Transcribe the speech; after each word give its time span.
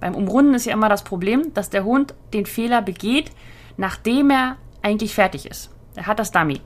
Beim 0.00 0.14
Umrunden 0.14 0.54
ist 0.54 0.66
ja 0.66 0.72
immer 0.72 0.88
das 0.88 1.04
Problem, 1.04 1.52
dass 1.54 1.70
der 1.70 1.84
Hund 1.84 2.14
den 2.32 2.46
Fehler 2.46 2.82
begeht, 2.82 3.30
nachdem 3.76 4.30
er 4.30 4.56
eigentlich 4.82 5.14
fertig 5.14 5.46
ist. 5.46 5.70
Er 5.94 6.06
hat 6.06 6.18
das 6.18 6.30
Dummy. 6.30 6.60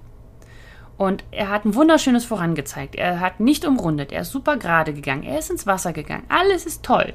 Und 0.96 1.24
er 1.32 1.48
hat 1.50 1.64
ein 1.64 1.74
wunderschönes 1.74 2.24
vorangezeigt. 2.24 2.94
Er 2.94 3.18
hat 3.18 3.40
nicht 3.40 3.64
umrundet. 3.64 4.12
Er 4.12 4.22
ist 4.22 4.30
super 4.30 4.56
gerade 4.56 4.92
gegangen. 4.92 5.24
Er 5.24 5.38
ist 5.38 5.50
ins 5.50 5.66
Wasser 5.66 5.92
gegangen. 5.92 6.24
Alles 6.28 6.66
ist 6.66 6.84
toll. 6.84 7.14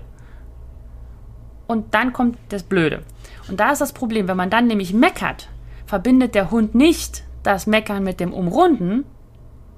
Und 1.67 1.93
dann 1.93 2.11
kommt 2.11 2.37
das 2.49 2.63
Blöde. 2.63 3.03
Und 3.47 3.59
da 3.59 3.71
ist 3.71 3.79
das 3.79 3.93
Problem, 3.93 4.27
wenn 4.27 4.37
man 4.37 4.49
dann 4.49 4.67
nämlich 4.67 4.93
meckert, 4.93 5.47
verbindet 5.85 6.35
der 6.35 6.51
Hund 6.51 6.75
nicht 6.75 7.23
das 7.43 7.67
Meckern 7.67 8.03
mit 8.03 8.19
dem 8.19 8.33
Umrunden, 8.33 9.05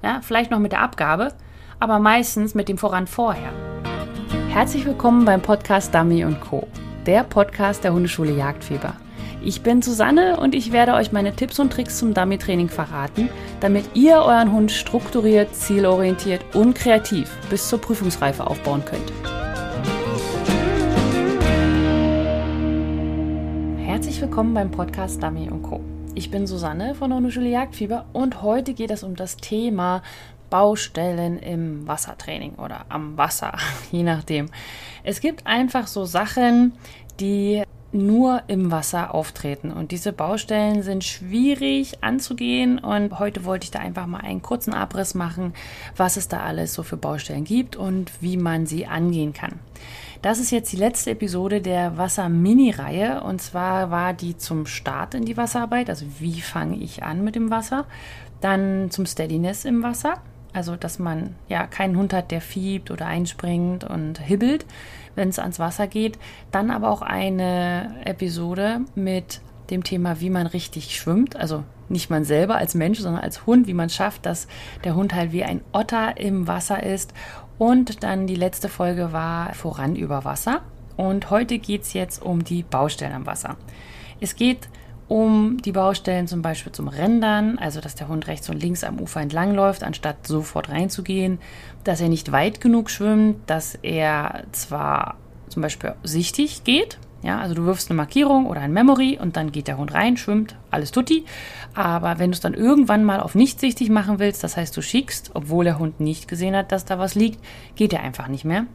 ja, 0.02 0.20
vielleicht 0.23 0.52
noch 0.52 0.60
mit 0.60 0.71
der 0.71 0.82
Abgabe, 0.82 1.34
aber 1.80 2.00
meistens 2.00 2.55
mit 2.55 2.70
dem 2.70 2.78
Voran 2.78 3.08
vorher. 3.08 3.70
Herzlich 4.52 4.86
willkommen 4.86 5.23
beim 5.23 5.41
Podcast 5.41 5.95
Dummy 5.95 6.25
Co., 6.41 6.67
der 7.05 7.23
Podcast 7.23 7.86
der 7.86 7.93
Hundeschule 7.93 8.34
Jagdfieber. 8.34 8.98
Ich 9.41 9.63
bin 9.63 9.81
Susanne 9.81 10.41
und 10.41 10.53
ich 10.53 10.73
werde 10.73 10.93
euch 10.93 11.13
meine 11.13 11.34
Tipps 11.34 11.57
und 11.57 11.71
Tricks 11.71 11.98
zum 11.98 12.13
Dummy-Training 12.13 12.67
verraten, 12.67 13.29
damit 13.62 13.85
ihr 13.93 14.17
euren 14.17 14.52
Hund 14.52 14.70
strukturiert, 14.70 15.55
zielorientiert 15.55 16.53
und 16.53 16.76
kreativ 16.76 17.31
bis 17.49 17.70
zur 17.70 17.79
Prüfungsreife 17.79 18.45
aufbauen 18.45 18.84
könnt. 18.84 19.13
Herzlich 23.79 24.20
willkommen 24.20 24.54
beim 24.54 24.70
Podcast 24.70 25.23
Dummy 25.23 25.48
Co. 25.63 25.79
Ich 26.13 26.29
bin 26.29 26.45
Susanne 26.45 26.93
von 26.93 27.09
der 27.09 27.18
Hundeschule 27.18 27.48
Jagdfieber 27.48 28.05
und 28.12 28.41
heute 28.41 28.73
geht 28.73 28.91
es 28.91 29.02
um 29.02 29.15
das 29.15 29.38
Thema 29.38 30.02
Baustellen 30.52 31.40
im 31.40 31.88
Wassertraining 31.88 32.55
oder 32.55 32.86
am 32.90 33.18
Wasser, 33.18 33.58
je 33.91 34.04
nachdem. 34.04 34.52
Es 35.04 35.20
gibt 35.20 35.48
einfach 35.48 35.88
so 35.88 36.05
Sachen, 36.05 36.74
die 37.20 37.64
nur 37.94 38.44
im 38.48 38.72
Wasser 38.72 39.14
auftreten. 39.14 39.72
Und 39.72 39.91
diese 39.91 40.14
Baustellen 40.14 40.84
sind 40.84 41.04
schwierig 41.04 42.04
anzugehen. 42.04 42.80
Und 42.80 43.20
heute 43.20 43.43
wollte 43.43 43.66
ich 43.66 43.71
da 43.71 43.80
einfach 43.80 44.08
mal 44.08 44.21
einen 44.21 44.41
kurzen 44.41 44.74
Abriss 44.74 45.13
machen, 45.13 45.54
was 45.98 46.18
es 46.18 46.27
da 46.27 46.41
alles 46.41 46.74
so 46.74 46.84
für 46.84 46.98
Baustellen 46.98 47.43
gibt 47.43 47.76
und 47.76 48.12
wie 48.21 48.38
man 48.38 48.65
sie 48.65 48.86
angehen 48.88 49.34
kann. 49.34 49.60
Das 50.21 50.40
ist 50.40 50.52
jetzt 50.52 50.71
die 50.71 50.77
letzte 50.77 51.12
Episode 51.12 51.62
der 51.62 51.98
Wasser-Mini-Reihe. 51.98 53.24
Und 53.24 53.41
zwar 53.41 53.91
war 53.91 54.13
die 54.13 54.38
zum 54.38 54.65
Start 54.68 55.15
in 55.15 55.26
die 55.26 55.36
Wasserarbeit. 55.36 55.90
Also 55.90 56.05
wie 56.20 56.41
fange 56.41 56.77
ich 56.77 57.04
an 57.04 57.24
mit 57.24 57.36
dem 57.36 57.49
Wasser? 57.49 57.86
Dann 58.40 58.90
zum 58.91 59.05
Steadiness 59.05 59.65
im 59.65 59.84
Wasser. 59.84 60.21
Also, 60.54 60.76
dass 60.76 60.99
man 60.99 61.35
ja 61.48 61.66
keinen 61.66 61.98
Hund 61.98 62.13
hat, 62.13 62.32
der 62.32 62.41
fiebt 62.41 62.91
oder 62.91 63.05
einspringt 63.05 63.84
und 63.84 64.19
hibbelt 64.19 64.66
wenn 65.16 65.30
es 65.30 65.40
ans 65.40 65.59
Wasser 65.59 65.88
geht. 65.88 66.18
Dann 66.52 66.72
aber 66.72 66.90
auch 66.90 67.02
eine 67.02 67.96
Episode 68.06 68.81
mit 68.96 69.41
dem 69.69 69.84
Thema, 69.84 70.19
wie 70.19 70.30
man 70.30 70.47
richtig 70.47 70.96
schwimmt. 70.96 71.35
Also 71.35 71.63
nicht 71.90 72.09
man 72.09 72.24
selber 72.24 72.56
als 72.56 72.75
Mensch, 72.75 73.00
sondern 73.00 73.24
als 73.24 73.46
Hund, 73.46 73.68
wie 73.68 73.74
man 73.74 73.90
schafft, 73.90 74.25
dass 74.25 74.47
der 74.84 74.96
Hund 74.96 75.13
halt 75.13 75.31
wie 75.31 75.44
ein 75.44 75.62
Otter 75.72 76.18
im 76.18 76.47
Wasser 76.47 76.84
ist. 76.84 77.13
Und 77.58 78.03
dann 78.03 78.28
die 78.28 78.36
letzte 78.36 78.69
Folge 78.69 79.13
war 79.13 79.53
voran 79.53 79.96
über 79.96 80.25
Wasser. 80.25 80.62
Und 80.97 81.30
heute 81.30 81.59
geht 81.59 81.84
es 81.84 81.94
jetzt 81.94 82.22
um 82.22 82.44
die 82.44 82.63
Baustellen 82.63 83.13
am 83.13 83.25
Wasser. 83.25 83.58
Es 84.19 84.36
geht 84.36 84.69
um 85.12 85.57
die 85.57 85.73
Baustellen 85.73 86.25
zum 86.25 86.41
Beispiel 86.41 86.72
zum 86.72 86.88
Rändern, 86.88 87.57
also 87.57 87.81
dass 87.81 87.95
der 87.95 88.07
Hund 88.07 88.28
rechts 88.28 88.50
und 88.50 88.63
links 88.63 88.85
am 88.85 88.97
Ufer 88.97 89.19
entlangläuft, 89.19 89.84
anstatt 89.84 90.25
sofort 90.25 90.69
reinzugehen, 90.69 91.40
dass 91.84 92.00
er 92.00 92.07
nicht 92.07 92.31
weit 92.31 92.62
genug 92.62 92.90
schwimmt, 92.90 93.38
dass 93.45 93.75
er 93.75 94.45
zwar 94.53 95.18
zum 95.50 95.63
Beispiel 95.63 95.95
sichtig 96.03 96.63
geht, 96.63 96.97
ja, 97.23 97.40
also 97.40 97.53
du 97.56 97.66
wirfst 97.66 97.90
eine 97.90 97.97
Markierung 97.97 98.45
oder 98.45 98.62
ein 98.62 98.72
Memory 98.72 99.19
und 99.22 99.35
dann 99.35 99.51
geht 99.51 99.68
der 99.68 99.78
Hund 99.78 99.94
rein, 99.94 100.16
schwimmt, 100.16 100.56
alles 100.72 100.91
tutti. 100.91 101.25
Aber 101.73 102.18
wenn 102.18 102.31
du 102.31 102.35
es 102.35 102.41
dann 102.41 102.53
irgendwann 102.53 103.03
mal 103.03 103.19
auf 103.19 103.35
nicht 103.35 103.59
sichtig 103.59 103.90
machen 103.90 104.18
willst, 104.18 104.46
das 104.46 104.56
heißt 104.56 104.75
du 104.75 104.81
schickst, 104.81 105.31
obwohl 105.34 105.66
der 105.66 105.78
Hund 105.78 106.00
nicht 106.00 106.30
gesehen 106.30 106.56
hat, 106.56 106.72
dass 106.72 106.86
da 106.86 107.00
was 107.00 107.16
liegt, 107.16 107.44
geht 107.75 107.91
er 107.91 108.02
einfach 108.02 108.30
nicht 108.30 108.46
mehr 108.46 108.66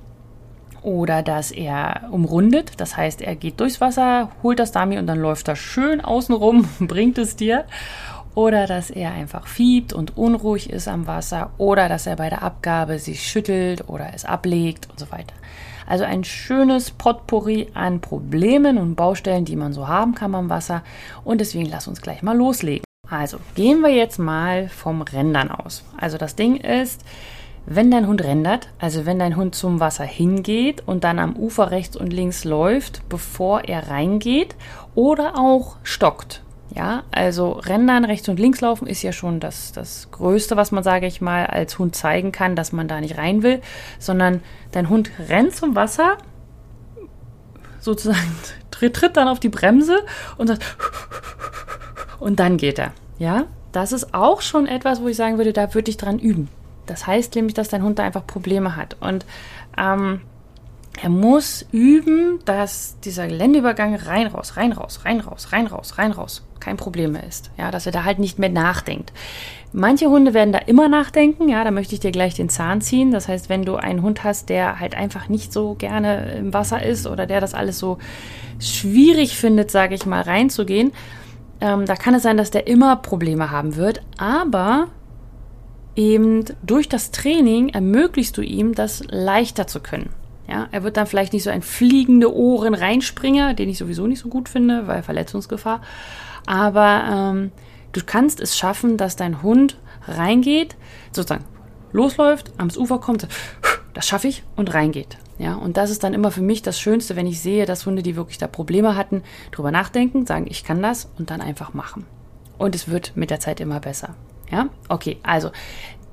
oder 0.82 1.22
dass 1.22 1.50
er 1.50 2.08
umrundet, 2.10 2.72
das 2.78 2.96
heißt, 2.96 3.20
er 3.20 3.36
geht 3.36 3.60
durchs 3.60 3.80
Wasser, 3.80 4.30
holt 4.42 4.58
das 4.58 4.72
Dummy 4.72 4.98
und 4.98 5.06
dann 5.06 5.18
läuft 5.18 5.48
er 5.48 5.56
schön 5.56 6.00
außenrum, 6.00 6.68
bringt 6.80 7.18
es 7.18 7.36
dir. 7.36 7.64
Oder 8.34 8.66
dass 8.66 8.90
er 8.90 9.12
einfach 9.12 9.46
fiebt 9.46 9.94
und 9.94 10.18
unruhig 10.18 10.68
ist 10.68 10.88
am 10.88 11.06
Wasser 11.06 11.52
oder 11.56 11.88
dass 11.88 12.06
er 12.06 12.16
bei 12.16 12.28
der 12.28 12.42
Abgabe 12.42 12.98
sich 12.98 13.22
schüttelt 13.22 13.88
oder 13.88 14.10
es 14.14 14.26
ablegt 14.26 14.90
und 14.90 14.98
so 15.00 15.10
weiter. 15.10 15.32
Also 15.86 16.04
ein 16.04 16.22
schönes 16.22 16.90
Potpourri 16.90 17.68
an 17.72 18.00
Problemen 18.00 18.76
und 18.76 18.94
Baustellen, 18.94 19.46
die 19.46 19.56
man 19.56 19.72
so 19.72 19.88
haben 19.88 20.14
kann 20.14 20.34
am 20.34 20.50
Wasser. 20.50 20.82
Und 21.24 21.40
deswegen 21.40 21.70
lass 21.70 21.88
uns 21.88 22.02
gleich 22.02 22.22
mal 22.22 22.36
loslegen. 22.36 22.84
Also 23.08 23.38
gehen 23.54 23.80
wir 23.80 23.90
jetzt 23.90 24.18
mal 24.18 24.68
vom 24.68 25.02
Rändern 25.02 25.50
aus. 25.50 25.84
Also 25.96 26.18
das 26.18 26.34
Ding 26.34 26.56
ist, 26.56 27.02
wenn 27.66 27.90
dein 27.90 28.06
Hund 28.06 28.22
rendert, 28.22 28.68
also 28.78 29.06
wenn 29.06 29.18
dein 29.18 29.36
Hund 29.36 29.54
zum 29.54 29.80
Wasser 29.80 30.04
hingeht 30.04 30.84
und 30.86 31.02
dann 31.02 31.18
am 31.18 31.36
Ufer 31.36 31.72
rechts 31.72 31.96
und 31.96 32.12
links 32.12 32.44
läuft, 32.44 33.08
bevor 33.08 33.64
er 33.64 33.88
reingeht 33.88 34.54
oder 34.94 35.36
auch 35.36 35.76
stockt. 35.82 36.42
Ja, 36.74 37.04
also 37.10 37.52
rendern, 37.52 38.04
rechts 38.04 38.28
und 38.28 38.38
links 38.38 38.60
laufen 38.60 38.86
ist 38.86 39.02
ja 39.02 39.12
schon 39.12 39.40
das, 39.40 39.72
das 39.72 40.10
Größte, 40.10 40.56
was 40.56 40.72
man, 40.72 40.84
sage 40.84 41.06
ich 41.06 41.20
mal, 41.20 41.46
als 41.46 41.78
Hund 41.78 41.96
zeigen 41.96 42.32
kann, 42.32 42.54
dass 42.54 42.72
man 42.72 42.86
da 42.86 43.00
nicht 43.00 43.18
rein 43.18 43.42
will, 43.42 43.60
sondern 43.98 44.42
dein 44.72 44.88
Hund 44.88 45.10
rennt 45.28 45.54
zum 45.54 45.74
Wasser, 45.74 46.18
sozusagen 47.80 48.36
tritt, 48.70 48.94
tritt 48.94 49.16
dann 49.16 49.28
auf 49.28 49.40
die 49.40 49.48
Bremse 49.48 50.04
und 50.36 50.48
sagt, 50.48 50.64
und 52.20 52.38
dann 52.38 52.58
geht 52.58 52.78
er. 52.78 52.92
Ja, 53.18 53.46
das 53.72 53.92
ist 53.92 54.12
auch 54.14 54.42
schon 54.42 54.66
etwas, 54.66 55.00
wo 55.00 55.08
ich 55.08 55.16
sagen 55.16 55.38
würde, 55.38 55.52
da 55.52 55.72
würde 55.74 55.90
ich 55.90 55.96
dran 55.96 56.18
üben. 56.18 56.48
Das 56.86 57.06
heißt 57.06 57.34
nämlich, 57.34 57.54
dass 57.54 57.68
dein 57.68 57.82
Hund 57.82 57.98
da 57.98 58.04
einfach 58.04 58.26
Probleme 58.26 58.76
hat. 58.76 58.96
Und 59.00 59.26
ähm, 59.78 60.20
er 61.02 61.10
muss 61.10 61.66
üben, 61.72 62.38
dass 62.44 62.98
dieser 63.00 63.28
Geländeübergang 63.28 63.94
rein, 63.96 64.26
raus, 64.26 64.56
rein, 64.56 64.72
raus, 64.72 65.00
rein, 65.04 65.20
raus, 65.20 65.52
rein, 65.52 65.66
raus, 65.66 65.98
rein, 65.98 66.12
raus 66.12 66.42
kein 66.66 66.76
Problem 66.76 67.12
mehr 67.12 67.22
ist. 67.22 67.50
Ja, 67.56 67.70
dass 67.70 67.86
er 67.86 67.92
da 67.92 68.02
halt 68.02 68.18
nicht 68.18 68.40
mehr 68.40 68.48
nachdenkt. 68.48 69.12
Manche 69.72 70.06
Hunde 70.06 70.34
werden 70.34 70.52
da 70.52 70.58
immer 70.58 70.88
nachdenken. 70.88 71.48
Ja, 71.48 71.62
da 71.62 71.70
möchte 71.70 71.94
ich 71.94 72.00
dir 72.00 72.10
gleich 72.10 72.34
den 72.34 72.48
Zahn 72.48 72.80
ziehen. 72.80 73.12
Das 73.12 73.28
heißt, 73.28 73.48
wenn 73.48 73.64
du 73.64 73.76
einen 73.76 74.02
Hund 74.02 74.24
hast, 74.24 74.48
der 74.48 74.80
halt 74.80 74.96
einfach 74.96 75.28
nicht 75.28 75.52
so 75.52 75.74
gerne 75.74 76.32
im 76.32 76.52
Wasser 76.52 76.82
ist 76.84 77.06
oder 77.06 77.26
der 77.26 77.40
das 77.40 77.54
alles 77.54 77.78
so 77.78 77.98
schwierig 78.58 79.36
findet, 79.36 79.70
sage 79.70 79.94
ich 79.94 80.06
mal, 80.06 80.22
reinzugehen, 80.22 80.92
ähm, 81.60 81.86
da 81.86 81.94
kann 81.94 82.14
es 82.14 82.24
sein, 82.24 82.36
dass 82.36 82.50
der 82.50 82.66
immer 82.66 82.96
Probleme 82.96 83.50
haben 83.50 83.76
wird. 83.76 84.02
Aber 84.18 84.88
eben 85.96 86.44
durch 86.62 86.88
das 86.88 87.10
Training 87.10 87.70
ermöglichst 87.70 88.36
du 88.36 88.42
ihm, 88.42 88.74
das 88.74 89.02
leichter 89.08 89.66
zu 89.66 89.80
können. 89.80 90.10
Ja, 90.48 90.68
er 90.70 90.84
wird 90.84 90.96
dann 90.96 91.06
vielleicht 91.06 91.32
nicht 91.32 91.42
so 91.42 91.50
ein 91.50 91.62
fliegende 91.62 92.32
Ohren 92.32 92.74
reinspringer, 92.74 93.54
den 93.54 93.68
ich 93.68 93.78
sowieso 93.78 94.06
nicht 94.06 94.20
so 94.20 94.28
gut 94.28 94.48
finde, 94.48 94.86
weil 94.86 95.02
Verletzungsgefahr. 95.02 95.80
Aber 96.46 97.32
ähm, 97.34 97.50
du 97.92 98.00
kannst 98.04 98.40
es 98.40 98.56
schaffen, 98.56 98.96
dass 98.96 99.16
dein 99.16 99.42
Hund 99.42 99.76
reingeht, 100.06 100.76
sozusagen 101.10 101.44
losläuft, 101.92 102.52
ans 102.58 102.76
Ufer 102.76 102.98
kommt, 102.98 103.26
das 103.94 104.06
schaffe 104.06 104.28
ich 104.28 104.44
und 104.54 104.72
reingeht. 104.72 105.16
Ja, 105.38 105.54
und 105.54 105.76
das 105.76 105.90
ist 105.90 106.04
dann 106.04 106.14
immer 106.14 106.30
für 106.30 106.42
mich 106.42 106.62
das 106.62 106.80
Schönste, 106.80 107.16
wenn 107.16 107.26
ich 107.26 107.40
sehe, 107.40 107.66
dass 107.66 107.84
Hunde, 107.84 108.02
die 108.02 108.16
wirklich 108.16 108.38
da 108.38 108.46
Probleme 108.46 108.96
hatten, 108.96 109.22
drüber 109.50 109.70
nachdenken, 109.70 110.26
sagen, 110.26 110.46
ich 110.48 110.64
kann 110.64 110.80
das 110.80 111.10
und 111.18 111.30
dann 111.30 111.40
einfach 111.40 111.74
machen. 111.74 112.06
Und 112.56 112.74
es 112.74 112.88
wird 112.88 113.16
mit 113.16 113.30
der 113.30 113.40
Zeit 113.40 113.60
immer 113.60 113.80
besser. 113.80 114.14
Ja, 114.50 114.68
okay, 114.88 115.18
also 115.22 115.50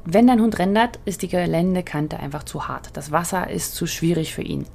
wenn 0.05 0.27
dein 0.27 0.41
Hund 0.41 0.59
rendert, 0.59 0.99
ist 1.05 1.21
die 1.21 1.27
Geländekante 1.29 2.19
einfach 2.19 2.43
zu 2.43 2.67
hart. 2.67 2.89
Das 2.93 3.11
Wasser 3.11 3.49
ist 3.49 3.75
zu 3.75 3.87
schwierig 3.87 4.33
für 4.33 4.41
ihn. 4.41 4.65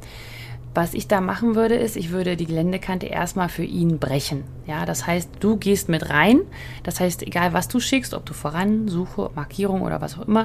Was 0.75 0.95
ich 0.95 1.09
da 1.09 1.21
machen 1.21 1.55
würde, 1.55 1.75
ist, 1.75 1.97
ich 1.97 2.11
würde 2.11 2.37
die 2.37 2.47
Geländekante 2.47 3.07
erstmal 3.07 3.49
für 3.49 3.65
ihn 3.65 3.99
brechen. 3.99 4.45
Ja, 4.67 4.87
das 4.87 5.07
heißt, 5.07 5.31
du 5.41 5.57
gehst 5.57 5.89
mit 5.89 6.09
rein. 6.09 6.43
Das 6.83 7.01
heißt, 7.01 7.23
egal 7.23 7.53
was 7.53 7.69
du 7.69 7.81
schickst, 7.81 8.15
ob 8.15 8.25
du 8.27 8.33
voran, 8.33 8.89
Suche, 8.89 9.31
Markierung 9.35 9.83
oder 9.83 10.01
was 10.01 10.19
auch 10.19 10.29
immer, 10.29 10.45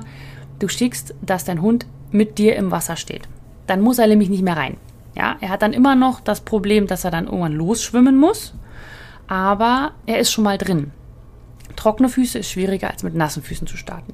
du 0.59 0.67
schickst, 0.67 1.13
dass 1.21 1.45
dein 1.45 1.61
Hund 1.61 1.85
mit 2.11 2.37
dir 2.37 2.55
im 2.55 2.71
Wasser 2.71 2.95
steht. 2.95 3.27
Dann 3.67 3.81
muss 3.81 3.99
er 3.99 4.07
nämlich 4.07 4.29
nicht 4.29 4.43
mehr 4.43 4.57
rein. 4.57 4.77
Ja, 5.15 5.37
er 5.39 5.49
hat 5.49 5.61
dann 5.61 5.73
immer 5.73 5.95
noch 5.95 6.19
das 6.19 6.41
Problem, 6.41 6.87
dass 6.87 7.05
er 7.05 7.11
dann 7.11 7.25
irgendwann 7.25 7.53
losschwimmen 7.53 8.17
muss, 8.17 8.53
aber 9.27 9.91
er 10.05 10.19
ist 10.19 10.31
schon 10.31 10.43
mal 10.43 10.57
drin. 10.57 10.91
Trockene 11.83 12.07
Füße 12.07 12.39
ist 12.39 12.49
schwieriger 12.49 12.89
als 12.89 13.03
mit 13.03 13.13
nassen 13.13 13.43
Füßen 13.43 13.67
zu 13.67 13.75
starten. 13.75 14.13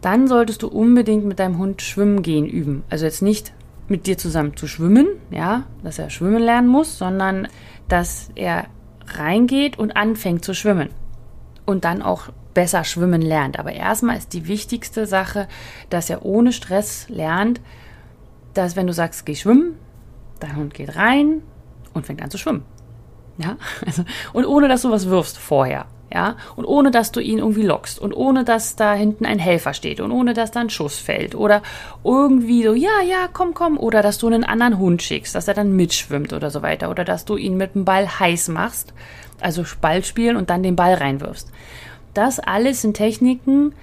Dann 0.00 0.28
solltest 0.28 0.62
du 0.62 0.68
unbedingt 0.68 1.24
mit 1.26 1.38
deinem 1.38 1.58
Hund 1.58 1.82
schwimmen 1.82 2.22
gehen 2.22 2.46
üben. 2.46 2.84
Also 2.88 3.04
jetzt 3.04 3.20
nicht 3.20 3.52
mit 3.86 4.06
dir 4.06 4.16
zusammen 4.16 4.56
zu 4.56 4.66
schwimmen, 4.66 5.08
ja, 5.30 5.64
dass 5.82 5.98
er 5.98 6.08
schwimmen 6.08 6.42
lernen 6.42 6.68
muss, 6.68 6.96
sondern 6.96 7.48
dass 7.88 8.30
er 8.34 8.66
reingeht 9.06 9.78
und 9.78 9.96
anfängt 9.96 10.44
zu 10.44 10.54
schwimmen 10.54 10.88
und 11.66 11.84
dann 11.84 12.00
auch 12.00 12.30
besser 12.54 12.84
schwimmen 12.84 13.20
lernt. 13.20 13.58
Aber 13.58 13.72
erstmal 13.72 14.16
ist 14.16 14.32
die 14.32 14.48
wichtigste 14.48 15.06
Sache, 15.06 15.48
dass 15.90 16.08
er 16.08 16.24
ohne 16.24 16.52
Stress 16.52 17.08
lernt, 17.10 17.60
dass 18.54 18.74
wenn 18.74 18.86
du 18.86 18.92
sagst, 18.94 19.26
geh 19.26 19.34
schwimmen, 19.34 19.74
Dein 20.40 20.56
Hund 20.56 20.74
geht 20.74 20.96
rein 20.96 21.42
und 21.94 22.06
fängt 22.06 22.22
an 22.22 22.30
zu 22.30 22.38
schwimmen. 22.38 22.64
Ja, 23.38 23.56
also, 23.86 24.04
und 24.32 24.44
ohne 24.46 24.68
dass 24.68 24.82
du 24.82 24.90
was 24.90 25.08
wirfst 25.08 25.38
vorher. 25.38 25.86
Ja, 26.12 26.36
und 26.56 26.64
ohne 26.64 26.90
dass 26.90 27.12
du 27.12 27.20
ihn 27.20 27.38
irgendwie 27.38 27.62
lockst 27.62 27.98
und 27.98 28.14
ohne 28.14 28.42
dass 28.42 28.76
da 28.76 28.94
hinten 28.94 29.26
ein 29.26 29.38
Helfer 29.38 29.74
steht 29.74 30.00
und 30.00 30.10
ohne 30.10 30.32
dass 30.32 30.50
da 30.50 30.60
ein 30.60 30.70
Schuss 30.70 30.98
fällt 30.98 31.34
oder 31.34 31.62
irgendwie 32.02 32.62
so, 32.62 32.72
ja, 32.72 33.02
ja, 33.06 33.28
komm, 33.30 33.52
komm, 33.52 33.76
oder 33.76 34.00
dass 34.00 34.16
du 34.16 34.26
einen 34.26 34.42
anderen 34.42 34.78
Hund 34.78 35.02
schickst, 35.02 35.34
dass 35.34 35.48
er 35.48 35.54
dann 35.54 35.76
mitschwimmt 35.76 36.32
oder 36.32 36.50
so 36.50 36.62
weiter 36.62 36.90
oder 36.90 37.04
dass 37.04 37.26
du 37.26 37.36
ihn 37.36 37.58
mit 37.58 37.74
dem 37.74 37.84
Ball 37.84 38.08
heiß 38.08 38.48
machst, 38.48 38.94
also 39.40 39.64
Ball 39.82 40.02
spielen 40.02 40.36
und 40.36 40.48
dann 40.48 40.62
den 40.62 40.76
Ball 40.76 40.94
reinwirfst. 40.94 41.52
Das 42.14 42.40
alles 42.40 42.80
sind 42.80 42.96
Techniken, 42.96 43.74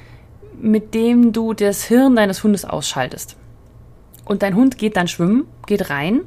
mit 0.60 0.96
denen 0.96 1.32
du 1.32 1.54
das 1.54 1.84
Hirn 1.84 2.16
deines 2.16 2.44
Hundes 2.44 2.66
ausschaltest. 2.66 3.38
Und 4.26 4.42
dein 4.42 4.56
Hund 4.56 4.80
geht 4.80 4.98
dann 4.98 5.08
schwimmen, 5.08 5.46
geht 5.68 5.92
rein 5.92 6.22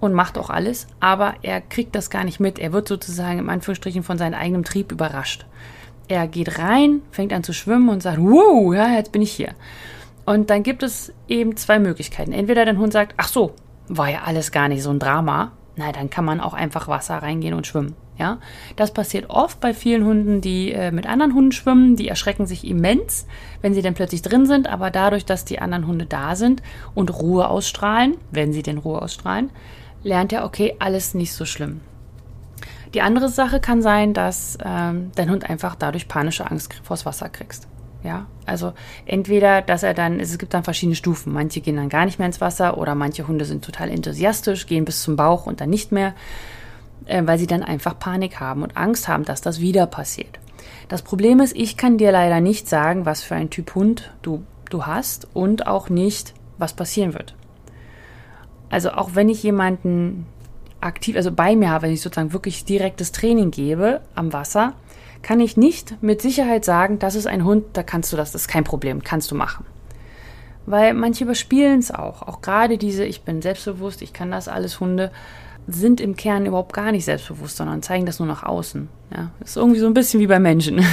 und 0.00 0.12
macht 0.12 0.38
auch 0.38 0.50
alles, 0.50 0.86
aber 1.00 1.34
er 1.42 1.60
kriegt 1.60 1.94
das 1.94 2.10
gar 2.10 2.24
nicht 2.24 2.40
mit. 2.40 2.58
Er 2.58 2.72
wird 2.72 2.88
sozusagen 2.88 3.38
im 3.38 3.50
Anführungsstrichen 3.50 4.02
von 4.02 4.18
seinem 4.18 4.34
eigenen 4.34 4.64
Trieb 4.64 4.92
überrascht. 4.92 5.46
Er 6.08 6.26
geht 6.26 6.58
rein, 6.58 7.02
fängt 7.10 7.32
an 7.32 7.44
zu 7.44 7.52
schwimmen 7.52 7.88
und 7.88 8.02
sagt, 8.02 8.18
wow, 8.18 8.74
ja, 8.74 8.88
jetzt 8.94 9.12
bin 9.12 9.22
ich 9.22 9.32
hier. 9.32 9.54
Und 10.24 10.50
dann 10.50 10.62
gibt 10.62 10.82
es 10.82 11.12
eben 11.26 11.56
zwei 11.56 11.78
Möglichkeiten. 11.78 12.32
Entweder 12.32 12.64
dein 12.64 12.78
Hund 12.78 12.92
sagt, 12.92 13.14
ach 13.16 13.28
so, 13.28 13.54
war 13.88 14.10
ja 14.10 14.22
alles 14.24 14.52
gar 14.52 14.68
nicht 14.68 14.82
so 14.82 14.90
ein 14.90 14.98
Drama. 14.98 15.52
Na, 15.76 15.92
dann 15.92 16.10
kann 16.10 16.24
man 16.24 16.40
auch 16.40 16.54
einfach 16.54 16.88
Wasser 16.88 17.16
reingehen 17.16 17.54
und 17.54 17.66
schwimmen. 17.66 17.94
Ja, 18.18 18.38
das 18.74 18.92
passiert 18.92 19.30
oft 19.30 19.60
bei 19.60 19.72
vielen 19.72 20.04
Hunden, 20.04 20.40
die 20.40 20.72
äh, 20.72 20.90
mit 20.90 21.06
anderen 21.06 21.34
Hunden 21.34 21.52
schwimmen. 21.52 21.94
Die 21.94 22.08
erschrecken 22.08 22.46
sich 22.46 22.66
immens, 22.66 23.26
wenn 23.62 23.74
sie 23.74 23.82
dann 23.82 23.94
plötzlich 23.94 24.22
drin 24.22 24.44
sind. 24.44 24.66
Aber 24.66 24.90
dadurch, 24.90 25.24
dass 25.24 25.44
die 25.44 25.60
anderen 25.60 25.86
Hunde 25.86 26.04
da 26.04 26.34
sind 26.34 26.62
und 26.94 27.16
Ruhe 27.16 27.48
ausstrahlen, 27.48 28.16
wenn 28.32 28.52
sie 28.52 28.62
denn 28.62 28.78
Ruhe 28.78 29.00
ausstrahlen, 29.00 29.50
lernt 30.02 30.32
er, 30.32 30.44
okay, 30.44 30.76
alles 30.78 31.14
nicht 31.14 31.32
so 31.32 31.44
schlimm. 31.44 31.80
Die 32.94 33.02
andere 33.02 33.28
Sache 33.28 33.60
kann 33.60 33.82
sein, 33.82 34.14
dass 34.14 34.56
ähm, 34.64 35.10
dein 35.14 35.30
Hund 35.30 35.48
einfach 35.48 35.74
dadurch 35.74 36.08
panische 36.08 36.50
Angst 36.50 36.74
vors 36.82 37.04
Wasser 37.04 37.28
kriegst. 37.28 37.68
Ja, 38.02 38.26
also 38.46 38.74
entweder, 39.06 39.60
dass 39.60 39.82
er 39.82 39.92
dann, 39.92 40.20
es 40.20 40.38
gibt 40.38 40.54
dann 40.54 40.64
verschiedene 40.64 40.94
Stufen. 40.94 41.32
Manche 41.32 41.60
gehen 41.60 41.76
dann 41.76 41.88
gar 41.88 42.04
nicht 42.04 42.18
mehr 42.18 42.26
ins 42.26 42.40
Wasser 42.40 42.78
oder 42.78 42.94
manche 42.94 43.26
Hunde 43.26 43.44
sind 43.44 43.64
total 43.64 43.90
enthusiastisch, 43.90 44.66
gehen 44.66 44.84
bis 44.84 45.02
zum 45.02 45.16
Bauch 45.16 45.46
und 45.46 45.60
dann 45.60 45.68
nicht 45.68 45.90
mehr, 45.90 46.14
äh, 47.06 47.22
weil 47.26 47.38
sie 47.38 47.48
dann 47.48 47.62
einfach 47.62 47.98
Panik 47.98 48.40
haben 48.40 48.62
und 48.62 48.76
Angst 48.76 49.08
haben, 49.08 49.24
dass 49.24 49.40
das 49.40 49.60
wieder 49.60 49.86
passiert. 49.86 50.38
Das 50.88 51.02
Problem 51.02 51.40
ist, 51.40 51.56
ich 51.56 51.76
kann 51.76 51.98
dir 51.98 52.12
leider 52.12 52.40
nicht 52.40 52.68
sagen, 52.68 53.04
was 53.04 53.22
für 53.22 53.34
ein 53.34 53.50
Typ 53.50 53.74
Hund 53.74 54.12
du, 54.22 54.44
du 54.70 54.86
hast 54.86 55.26
und 55.34 55.66
auch 55.66 55.90
nicht, 55.90 56.34
was 56.56 56.72
passieren 56.74 57.14
wird. 57.14 57.34
Also 58.70 58.90
auch 58.90 59.10
wenn 59.14 59.28
ich 59.28 59.42
jemanden 59.42 60.26
aktiv, 60.80 61.16
also 61.16 61.32
bei 61.32 61.56
mir 61.56 61.70
habe, 61.70 61.86
wenn 61.86 61.92
ich 61.92 62.00
sozusagen 62.00 62.32
wirklich 62.32 62.64
direktes 62.64 63.12
Training 63.12 63.50
gebe 63.50 64.00
am 64.14 64.32
Wasser, 64.32 64.74
kann 65.22 65.40
ich 65.40 65.56
nicht 65.56 66.00
mit 66.02 66.22
Sicherheit 66.22 66.64
sagen, 66.64 66.98
das 66.98 67.14
ist 67.14 67.26
ein 67.26 67.44
Hund, 67.44 67.64
da 67.72 67.82
kannst 67.82 68.12
du 68.12 68.16
das, 68.16 68.32
das 68.32 68.42
ist 68.42 68.48
kein 68.48 68.64
Problem, 68.64 69.02
kannst 69.02 69.30
du 69.30 69.34
machen. 69.34 69.66
Weil 70.66 70.94
manche 70.94 71.24
überspielen 71.24 71.78
es 71.78 71.90
auch. 71.90 72.22
Auch 72.22 72.42
gerade 72.42 72.78
diese, 72.78 73.04
ich 73.04 73.22
bin 73.22 73.42
selbstbewusst, 73.42 74.02
ich 74.02 74.12
kann 74.12 74.30
das 74.30 74.48
alles 74.48 74.80
Hunde, 74.80 75.10
sind 75.66 76.00
im 76.00 76.14
Kern 76.14 76.46
überhaupt 76.46 76.72
gar 76.72 76.92
nicht 76.92 77.04
selbstbewusst, 77.04 77.56
sondern 77.56 77.82
zeigen 77.82 78.06
das 78.06 78.18
nur 78.18 78.28
nach 78.28 78.42
außen. 78.42 78.88
Ja, 79.14 79.30
ist 79.42 79.56
irgendwie 79.56 79.80
so 79.80 79.86
ein 79.86 79.94
bisschen 79.94 80.20
wie 80.20 80.26
bei 80.26 80.38
Menschen. 80.38 80.84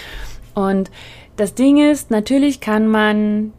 Und 0.54 0.90
das 1.36 1.54
Ding 1.54 1.78
ist, 1.78 2.10
natürlich 2.10 2.60
kann 2.60 2.88
man 2.88 3.52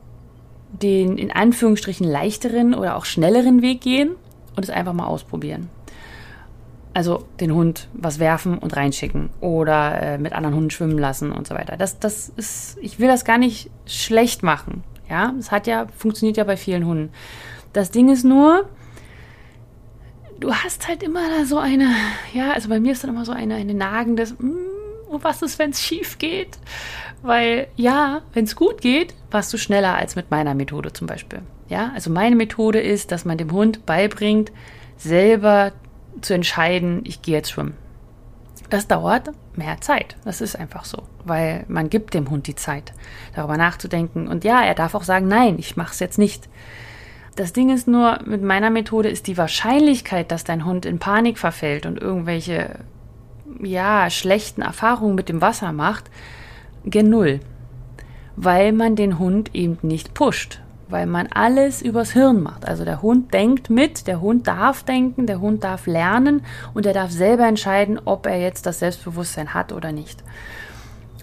den 0.72 1.18
in 1.18 1.32
Anführungsstrichen 1.32 2.08
leichteren 2.08 2.74
oder 2.74 2.96
auch 2.96 3.06
schnelleren 3.06 3.62
Weg 3.62 3.82
gehen 3.82 4.12
und 4.56 4.64
es 4.64 4.70
einfach 4.70 4.94
mal 4.94 5.08
ausprobieren. 5.08 5.70
Also 6.94 7.26
den 7.40 7.54
Hund 7.54 7.88
was 7.94 8.20
werfen 8.20 8.58
und 8.58 8.76
reinschicken 8.76 9.30
oder 9.42 10.02
äh, 10.02 10.18
mit 10.18 10.34
anderen 10.34 10.56
Hunden 10.56 10.72
schwimmen 10.72 10.98
lassen 10.98 11.32
und 11.32 11.48
so 11.48 11.56
weiter. 11.56 11.78
Das, 11.78 12.00
das 12.00 12.32
ist, 12.36 12.78
ich 12.82 13.00
will 13.00 13.08
das 13.08 13.26
gar 13.26 13.38
nicht 13.38 13.70
schlecht 13.86 14.44
machen. 14.44 14.84
Ja, 15.10 15.34
es 15.40 15.52
hat 15.52 15.68
ja, 15.68 15.88
funktioniert 15.96 16.38
ja 16.38 16.44
bei 16.44 16.58
vielen 16.58 16.86
Hunden. 16.86 17.12
Das 17.74 17.92
Ding 17.92 18.10
ist 18.10 18.24
nur, 18.24 18.68
du 20.40 20.54
hast 20.54 20.88
halt 20.88 21.04
immer 21.04 21.22
da 21.38 21.46
so 21.46 21.58
eine, 21.58 21.90
ja, 22.34 22.52
also 22.52 22.70
bei 22.70 22.80
mir 22.80 22.94
ist 22.94 23.04
dann 23.04 23.12
immer 23.12 23.26
so 23.26 23.32
eine, 23.32 23.56
eine 23.56 23.74
nagendes, 23.74 24.36
mm, 25.12 25.18
was 25.22 25.42
ist, 25.42 25.60
wenn 25.60 25.72
es 25.72 25.82
schief 25.82 26.18
geht? 26.18 26.58
Weil 27.22 27.68
ja, 27.76 28.22
wenn 28.34 28.46
es 28.46 28.56
gut 28.56 28.82
geht, 28.82 29.14
warst 29.32 29.52
du 29.54 29.58
schneller 29.58 29.96
als 29.96 30.16
mit 30.16 30.32
meiner 30.32 30.54
Methode 30.54 30.94
zum 30.94 31.08
Beispiel. 31.08 31.42
Ja, 31.68 31.92
also 31.94 32.10
meine 32.10 32.36
Methode 32.36 32.80
ist, 32.80 33.12
dass 33.12 33.26
man 33.26 33.38
dem 33.38 33.52
Hund 33.52 33.86
beibringt, 33.86 34.52
selber 34.98 35.72
zu 36.22 36.34
entscheiden, 36.34 37.02
ich 37.06 37.22
gehe 37.22 37.36
jetzt 37.36 37.52
schwimmen. 37.52 37.76
Das 38.70 38.88
dauert 38.88 39.32
mehr 39.56 39.82
Zeit. 39.82 40.16
Das 40.26 40.42
ist 40.42 40.56
einfach 40.56 40.86
so, 40.86 41.04
weil 41.26 41.66
man 41.68 41.90
gibt 41.90 42.14
dem 42.14 42.30
Hund 42.30 42.48
die 42.48 42.56
Zeit, 42.56 42.94
darüber 43.36 43.58
nachzudenken. 43.58 44.28
Und 44.28 44.44
ja, 44.44 44.62
er 44.62 44.76
darf 44.76 44.96
auch 44.96 45.04
sagen, 45.04 45.28
nein, 45.28 45.58
ich 45.58 45.76
mache 45.76 45.94
es 45.94 46.00
jetzt 46.00 46.18
nicht. 46.18 46.48
Das 47.36 47.54
Ding 47.54 47.70
ist 47.70 47.88
nur, 47.88 48.20
mit 48.26 48.44
meiner 48.44 48.70
Methode 48.70 49.10
ist 49.10 49.28
die 49.28 49.38
Wahrscheinlichkeit, 49.38 50.32
dass 50.32 50.44
dein 50.44 50.66
Hund 50.66 50.86
in 50.86 51.00
Panik 51.00 51.38
verfällt 51.38 51.86
und 51.86 52.00
irgendwelche 52.00 52.76
ja, 53.62 54.10
schlechten 54.10 54.62
Erfahrungen 54.62 55.16
mit 55.16 55.30
dem 55.30 55.42
Wasser 55.42 55.72
macht, 55.72 56.06
gen 56.86 57.10
Null. 57.10 57.40
Weil 58.36 58.72
man 58.72 58.96
den 58.96 59.20
Hund 59.20 59.54
eben 59.54 59.78
nicht 59.82 60.14
pusht. 60.14 60.62
Weil 60.88 61.06
man 61.06 61.28
alles 61.28 61.82
übers 61.82 62.14
Hirn 62.14 62.42
macht. 62.42 62.68
Also 62.68 62.84
der 62.84 63.02
Hund 63.02 63.34
denkt 63.34 63.70
mit, 63.70 64.08
der 64.08 64.22
Hund 64.22 64.48
darf 64.48 64.84
denken, 64.84 65.28
der 65.28 65.40
Hund 65.40 65.64
darf 65.64 65.86
lernen 65.86 66.42
und 66.74 66.86
er 66.86 66.94
darf 66.94 67.12
selber 67.12 67.48
entscheiden, 67.48 68.00
ob 68.04 68.26
er 68.26 68.40
jetzt 68.40 68.66
das 68.66 68.80
Selbstbewusstsein 68.80 69.54
hat 69.54 69.72
oder 69.72 69.92
nicht. 69.92 70.24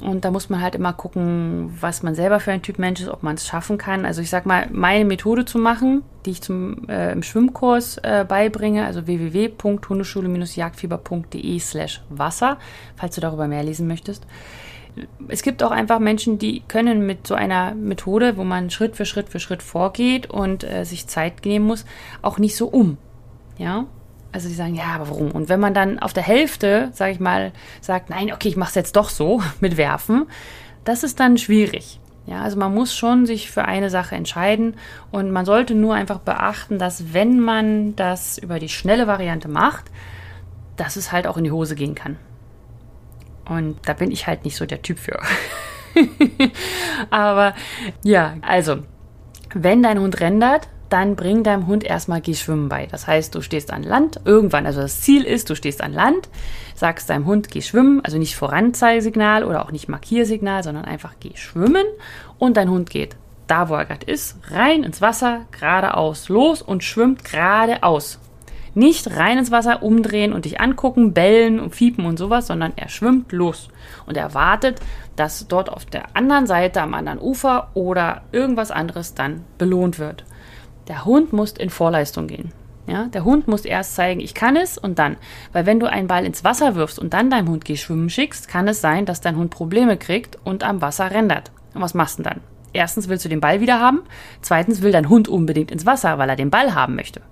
Und 0.01 0.25
da 0.25 0.31
muss 0.31 0.49
man 0.51 0.61
halt 0.61 0.75
immer 0.75 0.93
gucken, 0.93 1.75
was 1.81 2.03
man 2.03 2.15
selber 2.15 2.39
für 2.41 2.53
ein 2.53 2.61
Typ 2.63 2.79
Mensch 2.79 3.01
ist, 3.01 3.09
ob 3.09 3.23
man 3.23 3.37
es 3.37 3.47
schaffen 3.47 3.79
kann. 3.79 4.05
Also 4.05 4.21
ich 4.21 4.29
sag 4.29 4.45
mal, 4.45 4.69
meine 4.71 5.07
Methode 5.07 5.47
zu 5.47 5.59
machen, 5.59 6.03
die 6.25 6.33
ich 6.33 6.43
zum, 6.43 6.89
äh, 6.89 7.13
im 7.13 7.23
Schwimmkurs 7.23 7.99
äh, 7.99 8.25
beibringe, 8.29 8.85
also 8.85 9.07
www.hundeschule-jagdfieber.de 9.07 11.61
slash 11.61 12.03
Wasser, 12.11 12.59
falls 12.97 13.15
du 13.15 13.21
darüber 13.21 13.47
mehr 13.49 13.63
lesen 13.63 13.87
möchtest. 13.87 14.27
Es 15.29 15.43
gibt 15.43 15.63
auch 15.63 15.71
einfach 15.71 15.99
Menschen, 15.99 16.39
die 16.39 16.63
können 16.69 17.07
mit 17.07 17.27
so 17.27 17.35
einer 17.35 17.75
Methode, 17.75 18.37
wo 18.37 18.45
man 18.45 18.71
Schritt 18.71 18.97
für 18.97 19.05
Schritt 19.05 19.29
für 19.29 19.41
Schritt 19.41 19.63
vorgeht 19.63 20.31
und 20.31 20.65
äh, 20.65 20.85
sich 20.85 21.07
Zeit 21.07 21.45
nehmen 21.45 21.67
muss, 21.67 21.85
auch 22.23 22.39
nicht 22.39 22.57
so 22.57 22.69
um. 22.69 22.97
Ja, 23.59 23.87
also 24.37 24.51
die 24.51 24.55
sagen, 24.55 24.75
ja, 24.75 24.95
aber 24.95 25.09
warum? 25.09 25.31
Und 25.31 25.49
wenn 25.49 25.61
man 25.61 25.73
dann 25.73 25.99
auf 25.99 26.13
der 26.13 26.23
Hälfte, 26.23 26.91
sage 26.93 27.13
ich 27.13 27.21
mal, 27.21 27.53
sagt, 27.81 28.11
nein, 28.11 28.31
okay, 28.35 28.49
ich 28.49 28.57
mache 28.59 28.69
es 28.69 28.75
jetzt 28.75 28.95
doch 28.95 29.09
so 29.09 29.43
mit 29.61 29.79
Werfen, 29.79 30.27
das 30.85 31.05
ist 31.05 31.21
dann 31.21 31.39
schwierig. 31.39 32.01
Ja, 32.27 32.43
also 32.43 32.59
man 32.59 32.75
muss 32.75 32.95
schon 32.95 33.25
sich 33.25 33.51
für 33.51 33.65
eine 33.65 33.89
Sache 33.89 34.15
entscheiden 34.15 34.75
und 35.11 35.31
man 35.31 35.47
sollte 35.47 35.75
nur 35.75 35.95
einfach 35.95 36.19
beachten, 36.19 36.79
dass 36.79 37.15
wenn 37.15 37.41
man 37.41 37.97
das 37.97 38.37
über 38.37 38.59
die 38.59 38.69
schnelle 38.69 39.07
Variante 39.07 39.49
macht, 39.49 39.87
dass 40.77 40.97
es 40.97 41.13
halt 41.13 41.27
auch 41.27 41.39
in 41.39 41.45
die 41.45 41.53
Hose 41.53 41.75
gehen 41.75 41.95
kann. 41.95 42.19
Und 43.49 43.79
da 43.87 43.95
bin 43.95 44.11
ich 44.11 44.27
halt 44.27 44.45
nicht 44.45 44.57
so 44.57 44.67
der 44.67 44.83
Typ 44.83 44.99
für. 44.99 45.19
Aber 47.11 47.55
ja, 48.03 48.35
also, 48.43 48.81
wenn 49.55 49.83
dein 49.83 49.99
Hund 49.99 50.21
rendert, 50.21 50.69
dann 50.89 51.17
bring 51.17 51.43
deinem 51.43 51.67
Hund 51.67 51.85
erstmal 51.85 52.21
Geh 52.21 52.35
schwimmen 52.35 52.69
bei. 52.69 52.87
Das 52.87 53.07
heißt, 53.07 53.35
du 53.35 53.41
stehst 53.41 53.73
an 53.73 53.83
Land, 53.83 54.21
irgendwann, 54.25 54.67
also 54.67 54.81
das 54.81 55.01
Ziel 55.01 55.25
ist, 55.25 55.51
du 55.51 55.55
stehst 55.55 55.83
an 55.83 55.93
Land, 55.93 56.29
sagst 56.75 57.11
deinem 57.11 57.27
Hund 57.27 57.51
Geh 57.51 57.63
schwimmen, 57.63 58.01
also 58.05 58.19
nicht 58.19 58.37
Voranzeigsignal 58.37 59.45
oder 59.45 59.65
auch 59.65 59.73
nicht 59.73 59.89
Markiersignal, 59.89 60.63
sondern 60.63 60.85
einfach 60.85 61.15
Geh 61.21 61.37
schwimmen 61.37 61.87
und 62.39 62.57
dein 62.57 62.71
Hund 62.71 62.91
geht 62.91 63.17
da, 63.47 63.69
wo 63.69 63.75
er 63.75 63.85
gerade 63.85 64.07
ist, 64.07 64.37
rein 64.51 64.83
ins 64.83 65.01
Wasser, 65.01 65.47
geradeaus, 65.53 66.29
los 66.29 66.63
und 66.63 66.83
schwimmt 66.83 67.25
geradeaus. 67.25 68.19
Nicht 68.75 69.17
rein 69.17 69.39
ins 69.39 69.51
Wasser 69.51 69.83
umdrehen 69.83 70.35
und 70.35 70.45
dich 70.45 70.61
angucken, 70.61 71.15
bellen 71.15 71.61
und 71.61 71.75
fiepen 71.75 72.05
und 72.05 72.19
sowas, 72.19 72.47
sondern 72.47 72.75
er 72.77 72.91
schwimmt 72.91 73.33
los 73.33 73.69
und 74.05 74.17
er 74.19 74.35
wartet, 74.35 74.81
dass 75.17 75.49
dort 75.49 75.71
auf 75.71 75.87
der 75.87 76.15
anderen 76.15 76.47
Seite 76.47 76.83
am 76.83 76.93
anderen 76.93 77.19
Ufer 77.19 77.71
oder 77.73 78.23
irgendwas 78.33 78.71
anderes 78.71 79.15
dann 79.15 79.45
belohnt 79.57 79.99
wird. 79.99 80.25
Der 80.89 81.05
Hund 81.05 81.33
muss 81.33 81.53
in 81.53 81.71
Vorleistung 81.71 82.27
gehen. 82.27 82.53
Ja, 82.87 83.07
der 83.07 83.25
Hund 83.25 83.49
muss 83.49 83.65
erst 83.65 83.97
zeigen, 83.97 84.21
ich 84.21 84.35
kann 84.35 84.55
es 84.55 84.79
und 84.79 84.99
dann. 84.99 85.17
Weil 85.53 85.67
wenn 85.67 85.81
du 85.81 85.91
einen 85.91 86.07
Ball 86.07 86.25
ins 86.25 86.45
Wasser 86.45 86.77
wirfst 86.77 87.01
und 87.01 87.15
dann 87.15 87.31
deinem 87.31 87.49
Hund 87.49 87.65
geh 87.65 87.77
schwimmen 87.77 88.11
schickst, 88.11 88.47
kann 88.47 88.69
es 88.69 88.81
sein, 88.81 89.07
dass 89.07 89.21
dein 89.21 89.37
Hund 89.37 89.51
Probleme 89.51 89.97
kriegt 89.97 90.39
und 90.45 90.63
am 90.63 90.81
Wasser 90.81 91.11
rendert. 91.11 91.51
Und 91.75 91.83
was 91.83 91.95
machst 91.95 92.21
du 92.21 92.23
dann? 92.23 92.41
Erstens 92.73 93.09
willst 93.09 93.25
du 93.25 93.29
den 93.29 93.41
Ball 93.41 93.61
wieder 93.61 93.81
haben. 93.81 94.03
Zweitens 94.41 94.83
will 94.83 94.93
dein 94.93 95.09
Hund 95.09 95.29
unbedingt 95.29 95.73
ins 95.73 95.87
Wasser, 95.87 96.19
weil 96.19 96.29
er 96.29 96.37
den 96.37 96.51
Ball 96.51 96.75
haben 96.75 96.95
möchte. 96.95 97.23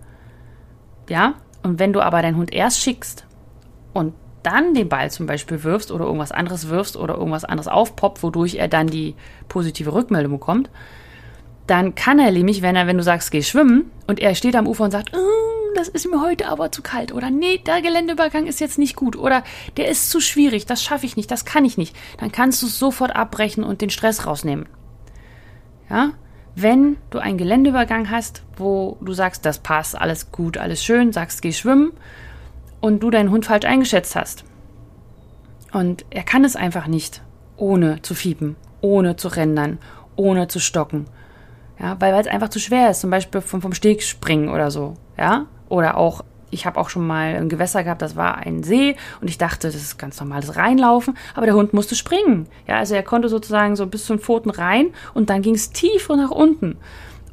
Ja? 1.09 1.35
Und 1.63 1.79
wenn 1.79 1.93
du 1.93 2.01
aber 2.01 2.21
deinen 2.23 2.37
Hund 2.37 2.53
erst 2.53 2.81
schickst 2.81 3.25
und 3.93 4.15
dann 4.43 4.75
den 4.75 4.89
Ball 4.89 5.11
zum 5.11 5.27
Beispiel 5.27 5.63
wirfst 5.63 5.93
oder 5.93 6.05
irgendwas 6.05 6.33
anderes 6.33 6.69
wirfst 6.69 6.97
oder 6.97 7.15
irgendwas 7.15 7.45
anderes 7.45 7.69
aufpoppt, 7.69 8.23
wodurch 8.23 8.57
er 8.57 8.69
dann 8.69 8.89
die 8.89 9.15
positive 9.49 9.93
Rückmeldung 9.93 10.33
bekommt, 10.33 10.69
dann 11.67 11.95
kann 11.95 12.19
er 12.19 12.31
nämlich, 12.31 12.63
wenn 12.63 12.77
er, 12.77 12.87
wenn 12.87 12.99
du 12.99 13.03
sagst, 13.03 13.31
geh 13.31 13.43
schwimmen 13.43 13.91
und 14.07 14.21
er 14.21 14.35
steht 14.35 14.57
am 14.57 14.67
Ufer 14.67 14.85
und 14.85 14.91
sagt, 14.91 15.17
oh, 15.17 15.75
das 15.75 15.89
ist 15.89 16.09
mir 16.09 16.21
heute 16.21 16.49
aber 16.49 16.71
zu 16.71 16.83
kalt. 16.83 17.13
Oder 17.13 17.31
nee, 17.31 17.59
der 17.59 17.83
Geländeübergang 17.83 18.47
ist 18.47 18.61
jetzt 18.61 18.79
nicht 18.79 18.97
gut. 18.97 19.17
Oder 19.17 19.43
der 19.77 19.89
ist 19.89 20.11
zu 20.11 20.21
schwierig, 20.21 20.67
das 20.67 20.83
schaffe 20.83 21.07
ich 21.07 21.17
nicht, 21.17 21.31
das 21.31 21.45
kann 21.45 21.65
ich 21.65 21.77
nicht. 21.77 21.97
Dann 22.19 22.33
kannst 22.33 22.63
du 22.63 22.67
es 22.67 22.79
sofort 22.79 23.15
abbrechen 23.17 23.65
und 23.65 23.81
den 23.81 23.91
Stress 23.91 24.27
rausnehmen. 24.27 24.67
Ja? 25.91 26.13
Wenn 26.57 26.97
du 27.11 27.19
einen 27.19 27.39
Geländeübergang 27.39 28.11
hast, 28.11 28.43
wo 28.57 28.97
du 29.01 29.13
sagst, 29.13 29.45
das 29.45 29.59
passt, 29.59 29.99
alles 29.99 30.31
gut, 30.31 30.57
alles 30.57 30.85
schön, 30.85 31.13
sagst, 31.13 31.43
geh 31.43 31.53
schwimmen 31.53 31.93
und 32.81 33.03
du 33.03 33.11
deinen 33.11 33.31
Hund 33.31 33.47
falsch 33.47 33.67
eingeschätzt 33.67 34.15
hast. 34.15 34.45
Und 35.73 36.05
er 36.11 36.23
kann 36.23 36.45
es 36.45 36.55
einfach 36.55 36.87
nicht, 36.87 37.23
ohne 37.57 38.01
zu 38.03 38.15
fiepen, 38.15 38.55
ohne 38.81 39.17
zu 39.17 39.29
rendern, 39.29 39.79
ohne 40.15 40.47
zu 40.47 40.61
stocken. 40.61 41.07
Ja, 41.79 41.97
weil 42.01 42.15
es 42.15 42.27
einfach 42.27 42.49
zu 42.49 42.61
schwer 42.61 42.91
ist, 42.91 43.01
zum 43.01 43.11
Beispiel 43.11 43.41
vom, 43.41 43.61
vom 43.61 43.75
Steg 43.75 44.03
springen 44.03 44.49
oder 44.49 44.71
so. 44.71 44.95
Ja, 45.19 45.47
oder 45.69 45.97
auch, 45.97 46.25
ich 46.51 46.67
habe 46.67 46.79
auch 46.79 46.89
schon 46.89 47.07
mal 47.07 47.35
ein 47.35 47.49
Gewässer 47.49 47.83
gehabt, 47.83 48.03
das 48.03 48.15
war 48.17 48.37
ein 48.37 48.63
See 48.63 48.97
und 49.21 49.29
ich 49.29 49.39
dachte, 49.39 49.67
das 49.67 49.75
ist 49.75 49.99
ganz 49.99 50.21
normales 50.21 50.57
Reinlaufen, 50.57 51.17
aber 51.35 51.47
der 51.47 51.57
Hund 51.57 51.75
musste 51.75 51.97
springen. 51.97 52.47
Ja, 52.67 52.77
also 52.77 52.95
er 52.95 53.03
konnte 53.03 53.29
sozusagen 53.29 53.75
so 53.75 53.87
bis 53.87 54.07
zu 54.07 54.15
den 54.15 54.21
Pfoten 54.21 54.51
rein 54.51 54.89
und 55.15 55.31
dann 55.31 55.43
ging 55.43 55.55
es 55.55 55.71
tief 55.71 56.09
nach 56.09 56.31
unten. 56.31 56.77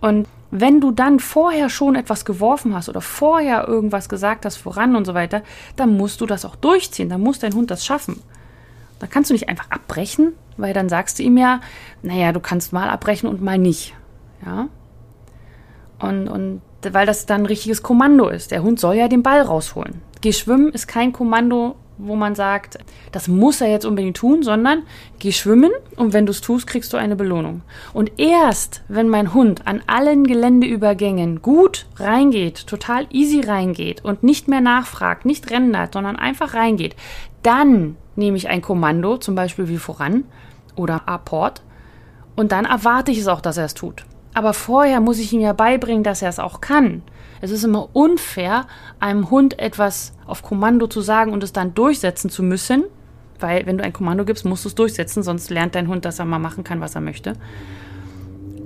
Und 0.01 0.27
wenn 0.49 0.81
du 0.81 0.91
dann 0.91 1.19
vorher 1.19 1.69
schon 1.69 1.95
etwas 1.95 2.25
geworfen 2.25 2.75
hast 2.75 2.89
oder 2.89 3.01
vorher 3.01 3.67
irgendwas 3.67 4.09
gesagt 4.09 4.45
hast 4.45 4.57
voran 4.57 4.95
und 4.95 5.05
so 5.05 5.13
weiter, 5.13 5.43
dann 5.77 5.95
musst 5.95 6.19
du 6.19 6.25
das 6.25 6.43
auch 6.43 6.57
durchziehen, 6.57 7.09
dann 7.09 7.21
muss 7.21 7.39
dein 7.39 7.53
Hund 7.53 7.71
das 7.71 7.85
schaffen. 7.85 8.21
Da 8.99 9.07
kannst 9.07 9.29
du 9.29 9.33
nicht 9.33 9.49
einfach 9.49 9.71
abbrechen, 9.71 10.33
weil 10.57 10.73
dann 10.73 10.89
sagst 10.89 11.17
du 11.17 11.23
ihm 11.23 11.37
ja, 11.37 11.61
naja, 12.03 12.33
du 12.33 12.39
kannst 12.39 12.73
mal 12.73 12.89
abbrechen 12.89 13.29
und 13.29 13.41
mal 13.41 13.57
nicht. 13.57 13.95
Ja. 14.45 14.67
Und, 15.99 16.27
und 16.27 16.61
weil 16.83 17.05
das 17.05 17.25
dann 17.25 17.41
ein 17.41 17.45
richtiges 17.45 17.83
Kommando 17.83 18.27
ist. 18.27 18.51
Der 18.51 18.63
Hund 18.63 18.79
soll 18.79 18.95
ja 18.95 19.07
den 19.07 19.23
Ball 19.23 19.41
rausholen. 19.41 20.01
Geh 20.21 20.33
schwimmen 20.33 20.69
ist 20.69 20.87
kein 20.87 21.13
Kommando, 21.13 21.75
wo 21.97 22.15
man 22.15 22.35
sagt, 22.35 22.79
das 23.11 23.27
muss 23.27 23.61
er 23.61 23.69
jetzt 23.69 23.85
unbedingt 23.85 24.17
tun, 24.17 24.41
sondern 24.41 24.83
geh 25.19 25.31
schwimmen 25.31 25.71
und 25.95 26.13
wenn 26.13 26.25
du 26.25 26.31
es 26.31 26.41
tust, 26.41 26.65
kriegst 26.65 26.91
du 26.93 26.97
eine 26.97 27.15
Belohnung. 27.15 27.61
Und 27.93 28.19
erst, 28.19 28.81
wenn 28.87 29.09
mein 29.09 29.33
Hund 29.33 29.67
an 29.67 29.83
allen 29.87 30.25
Geländeübergängen 30.25 31.41
gut 31.41 31.85
reingeht, 31.97 32.65
total 32.65 33.05
easy 33.11 33.41
reingeht 33.41 34.03
und 34.03 34.23
nicht 34.23 34.47
mehr 34.47 34.61
nachfragt, 34.61 35.25
nicht 35.25 35.51
rendert, 35.51 35.93
sondern 35.93 36.15
einfach 36.15 36.53
reingeht, 36.55 36.95
dann 37.43 37.97
nehme 38.15 38.37
ich 38.37 38.49
ein 38.49 38.61
Kommando, 38.61 39.17
zum 39.17 39.35
Beispiel 39.35 39.67
wie 39.67 39.77
voran 39.77 40.23
oder 40.75 41.07
Apport, 41.07 41.61
und 42.35 42.51
dann 42.51 42.65
erwarte 42.65 43.11
ich 43.11 43.19
es 43.19 43.27
auch, 43.27 43.41
dass 43.41 43.57
er 43.57 43.65
es 43.65 43.73
tut. 43.73 44.05
Aber 44.33 44.53
vorher 44.53 45.01
muss 45.01 45.19
ich 45.19 45.33
ihm 45.33 45.41
ja 45.41 45.53
beibringen, 45.53 46.03
dass 46.03 46.21
er 46.21 46.29
es 46.29 46.39
auch 46.39 46.61
kann. 46.61 47.01
Es 47.41 47.51
ist 47.51 47.63
immer 47.63 47.89
unfair, 47.93 48.67
einem 48.99 49.29
Hund 49.29 49.59
etwas 49.59 50.13
auf 50.25 50.43
Kommando 50.43 50.87
zu 50.87 51.01
sagen 51.01 51.33
und 51.33 51.43
es 51.43 51.53
dann 51.53 51.73
durchsetzen 51.73 52.29
zu 52.29 52.43
müssen, 52.43 52.83
weil 53.39 53.65
wenn 53.65 53.77
du 53.77 53.83
ein 53.83 53.93
Kommando 53.93 54.25
gibst, 54.25 54.45
musst 54.45 54.63
du 54.63 54.69
es 54.69 54.75
durchsetzen, 54.75 55.23
sonst 55.23 55.49
lernt 55.49 55.75
dein 55.75 55.87
Hund, 55.87 56.05
dass 56.05 56.19
er 56.19 56.25
mal 56.25 56.39
machen 56.39 56.63
kann, 56.63 56.81
was 56.81 56.95
er 56.95 57.01
möchte. 57.01 57.33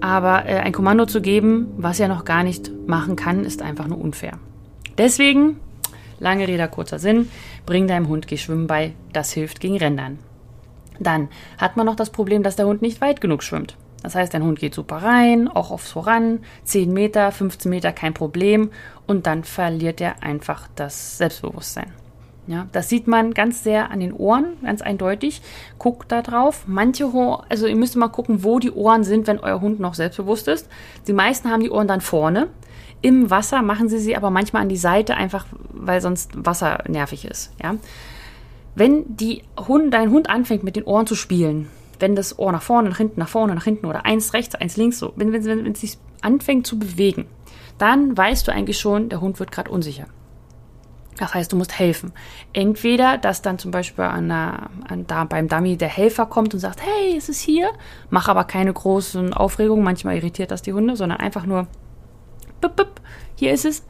Aber 0.01 0.45
äh, 0.45 0.57
ein 0.57 0.73
Kommando 0.73 1.05
zu 1.05 1.21
geben, 1.21 1.67
was 1.77 1.99
er 1.99 2.09
noch 2.09 2.25
gar 2.25 2.43
nicht 2.43 2.69
machen 2.85 3.15
kann, 3.15 3.45
ist 3.45 3.61
einfach 3.61 3.87
nur 3.87 3.99
unfair. 3.99 4.33
Deswegen, 4.97 5.59
lange 6.19 6.47
Rede, 6.47 6.67
kurzer 6.67 6.99
Sinn, 6.99 7.29
bring 7.65 7.87
deinem 7.87 8.09
Hund 8.09 8.27
Geschwimmen 8.27 8.67
bei, 8.67 8.93
das 9.13 9.31
hilft 9.31 9.61
gegen 9.61 9.77
Rändern. 9.77 10.19
Dann 10.99 11.29
hat 11.57 11.77
man 11.77 11.85
noch 11.85 11.95
das 11.95 12.09
Problem, 12.09 12.43
dass 12.43 12.57
der 12.57 12.67
Hund 12.67 12.81
nicht 12.81 13.01
weit 13.01 13.21
genug 13.21 13.41
schwimmt. 13.41 13.77
Das 14.05 14.13
heißt, 14.13 14.35
dein 14.35 14.43
Hund 14.43 14.59
geht 14.59 14.75
super 14.75 14.97
rein, 14.97 15.47
auch 15.47 15.71
aufs 15.71 15.91
Voran, 15.91 16.41
10 16.63 16.93
Meter, 16.93 17.31
15 17.31 17.71
Meter, 17.71 17.91
kein 17.91 18.13
Problem. 18.13 18.69
Und 19.07 19.25
dann 19.25 19.43
verliert 19.43 19.99
er 19.99 20.21
einfach 20.21 20.67
das 20.75 21.17
Selbstbewusstsein. 21.17 21.91
Ja, 22.45 22.67
das 22.71 22.87
sieht 22.87 23.07
man 23.07 23.33
ganz 23.33 23.63
sehr 23.63 23.89
an 23.89 23.99
den 23.99 24.13
Ohren, 24.13 24.57
ganz 24.63 24.83
eindeutig. 24.83 25.41
Guckt 25.79 26.11
da 26.11 26.21
drauf. 26.21 26.65
Manche, 26.67 27.11
also 27.49 27.65
ihr 27.65 27.75
müsst 27.75 27.95
mal 27.95 28.09
gucken, 28.09 28.43
wo 28.43 28.59
die 28.59 28.69
Ohren 28.69 29.03
sind, 29.03 29.25
wenn 29.25 29.39
euer 29.39 29.59
Hund 29.59 29.79
noch 29.79 29.95
selbstbewusst 29.95 30.47
ist. 30.47 30.69
Die 31.07 31.13
meisten 31.13 31.49
haben 31.49 31.63
die 31.63 31.71
Ohren 31.71 31.87
dann 31.87 32.01
vorne. 32.01 32.49
Im 33.01 33.31
Wasser 33.31 33.63
machen 33.63 33.89
sie 33.89 33.97
sie 33.97 34.15
aber 34.15 34.29
manchmal 34.29 34.61
an 34.61 34.69
die 34.69 34.77
Seite, 34.77 35.15
einfach 35.15 35.47
weil 35.71 35.99
sonst 35.99 36.45
Wasser 36.45 36.83
nervig 36.87 37.25
ist. 37.25 37.53
Ja, 37.59 37.75
wenn 38.75 39.17
die 39.17 39.41
Hund, 39.67 39.91
dein 39.91 40.11
Hund 40.11 40.29
anfängt 40.29 40.63
mit 40.63 40.75
den 40.75 40.83
Ohren 40.83 41.07
zu 41.07 41.15
spielen, 41.15 41.69
wenn 41.99 42.15
das 42.15 42.37
Ohr 42.39 42.51
nach 42.51 42.61
vorne, 42.61 42.89
nach 42.89 42.97
hinten, 42.97 43.19
nach 43.19 43.29
vorne, 43.29 43.55
nach 43.55 43.63
hinten 43.63 43.85
oder 43.85 44.05
eins 44.05 44.33
rechts, 44.33 44.55
eins 44.55 44.77
links, 44.77 44.99
so, 44.99 45.13
wenn, 45.15 45.31
wenn, 45.33 45.45
wenn, 45.45 45.71
es 45.71 45.81
sich 45.81 45.97
anfängt 46.21 46.67
zu 46.67 46.79
bewegen, 46.79 47.25
dann 47.77 48.17
weißt 48.17 48.47
du 48.47 48.51
eigentlich 48.51 48.79
schon, 48.79 49.09
der 49.09 49.21
Hund 49.21 49.39
wird 49.39 49.51
gerade 49.51 49.71
unsicher. 49.71 50.07
Das 51.17 51.33
heißt, 51.33 51.51
du 51.51 51.55
musst 51.55 51.79
helfen. 51.79 52.11
Entweder, 52.51 53.17
dass 53.17 53.41
dann 53.41 53.57
zum 53.57 53.71
Beispiel 53.71 54.03
an 54.03 54.27
der, 54.27 54.69
an, 54.87 55.07
da 55.07 55.23
beim 55.23 55.47
Dummy 55.47 55.77
der 55.77 55.87
Helfer 55.87 56.25
kommt 56.25 56.53
und 56.53 56.59
sagt, 56.59 56.81
hey, 56.81 57.15
es 57.17 57.29
ist 57.29 57.39
hier, 57.39 57.69
mach 58.09 58.27
aber 58.27 58.43
keine 58.43 58.73
großen 58.73 59.33
Aufregungen, 59.33 59.83
manchmal 59.83 60.17
irritiert 60.17 60.51
das 60.51 60.61
die 60.61 60.73
Hunde, 60.73 60.95
sondern 60.97 61.19
einfach 61.19 61.45
nur, 61.45 61.67
bip, 62.59 62.75
bip, 62.75 63.01
hier 63.35 63.53
ist 63.53 63.65
es. 63.65 63.85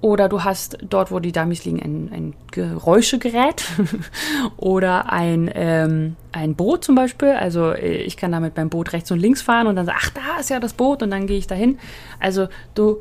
Oder 0.00 0.28
du 0.28 0.44
hast 0.44 0.78
dort, 0.88 1.10
wo 1.10 1.18
die 1.18 1.32
Dummies 1.32 1.64
liegen, 1.64 1.82
ein, 1.82 2.12
ein 2.12 2.34
Geräuschegerät 2.52 3.64
oder 4.56 5.12
ein, 5.12 5.50
ähm, 5.54 6.16
ein 6.30 6.54
Boot 6.54 6.84
zum 6.84 6.94
Beispiel. 6.94 7.30
Also 7.30 7.72
äh, 7.72 7.96
ich 8.02 8.16
kann 8.16 8.30
damit 8.30 8.54
beim 8.54 8.68
Boot 8.68 8.92
rechts 8.92 9.10
und 9.10 9.18
links 9.18 9.42
fahren 9.42 9.66
und 9.66 9.74
dann 9.74 9.86
sage, 9.86 9.98
ach, 10.00 10.10
da 10.10 10.40
ist 10.40 10.50
ja 10.50 10.60
das 10.60 10.74
Boot 10.74 11.02
und 11.02 11.10
dann 11.10 11.26
gehe 11.26 11.38
ich 11.38 11.48
dahin. 11.48 11.78
Also 12.20 12.46
du 12.74 13.00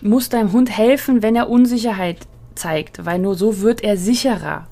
musst 0.00 0.32
deinem 0.32 0.52
Hund 0.52 0.70
helfen, 0.70 1.22
wenn 1.22 1.36
er 1.36 1.50
Unsicherheit 1.50 2.26
zeigt, 2.54 3.04
weil 3.04 3.18
nur 3.18 3.34
so 3.34 3.60
wird 3.60 3.82
er 3.82 3.98
sicherer. 3.98 4.66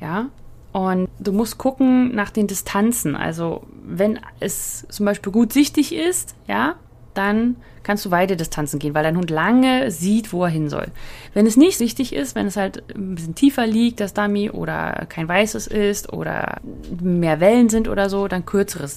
Ja, 0.00 0.26
und 0.72 1.08
du 1.20 1.30
musst 1.30 1.56
gucken 1.56 2.16
nach 2.16 2.30
den 2.30 2.48
Distanzen. 2.48 3.14
Also 3.14 3.62
wenn 3.84 4.18
es 4.40 4.86
zum 4.88 5.06
Beispiel 5.06 5.30
gut 5.32 5.52
sichtig 5.52 5.94
ist, 5.94 6.34
ja, 6.48 6.74
dann 7.14 7.56
kannst 7.84 8.04
du 8.04 8.10
weite 8.10 8.36
Distanzen 8.36 8.80
gehen, 8.80 8.94
weil 8.94 9.04
dein 9.04 9.16
Hund 9.16 9.30
lange 9.30 9.90
sieht, 9.90 10.32
wo 10.32 10.42
er 10.44 10.50
hin 10.50 10.68
soll. 10.68 10.86
Wenn 11.34 11.46
es 11.46 11.56
nicht 11.56 11.78
wichtig 11.78 12.12
ist, 12.14 12.34
wenn 12.34 12.46
es 12.46 12.56
halt 12.56 12.82
ein 12.94 13.14
bisschen 13.14 13.34
tiefer 13.34 13.66
liegt, 13.66 14.00
das 14.00 14.14
Dummy, 14.14 14.50
oder 14.50 15.06
kein 15.08 15.28
weißes 15.28 15.68
ist, 15.68 16.12
oder 16.12 16.60
mehr 17.00 17.38
Wellen 17.40 17.68
sind 17.68 17.88
oder 17.88 18.10
so, 18.10 18.26
dann 18.26 18.44
kürzere, 18.46 18.88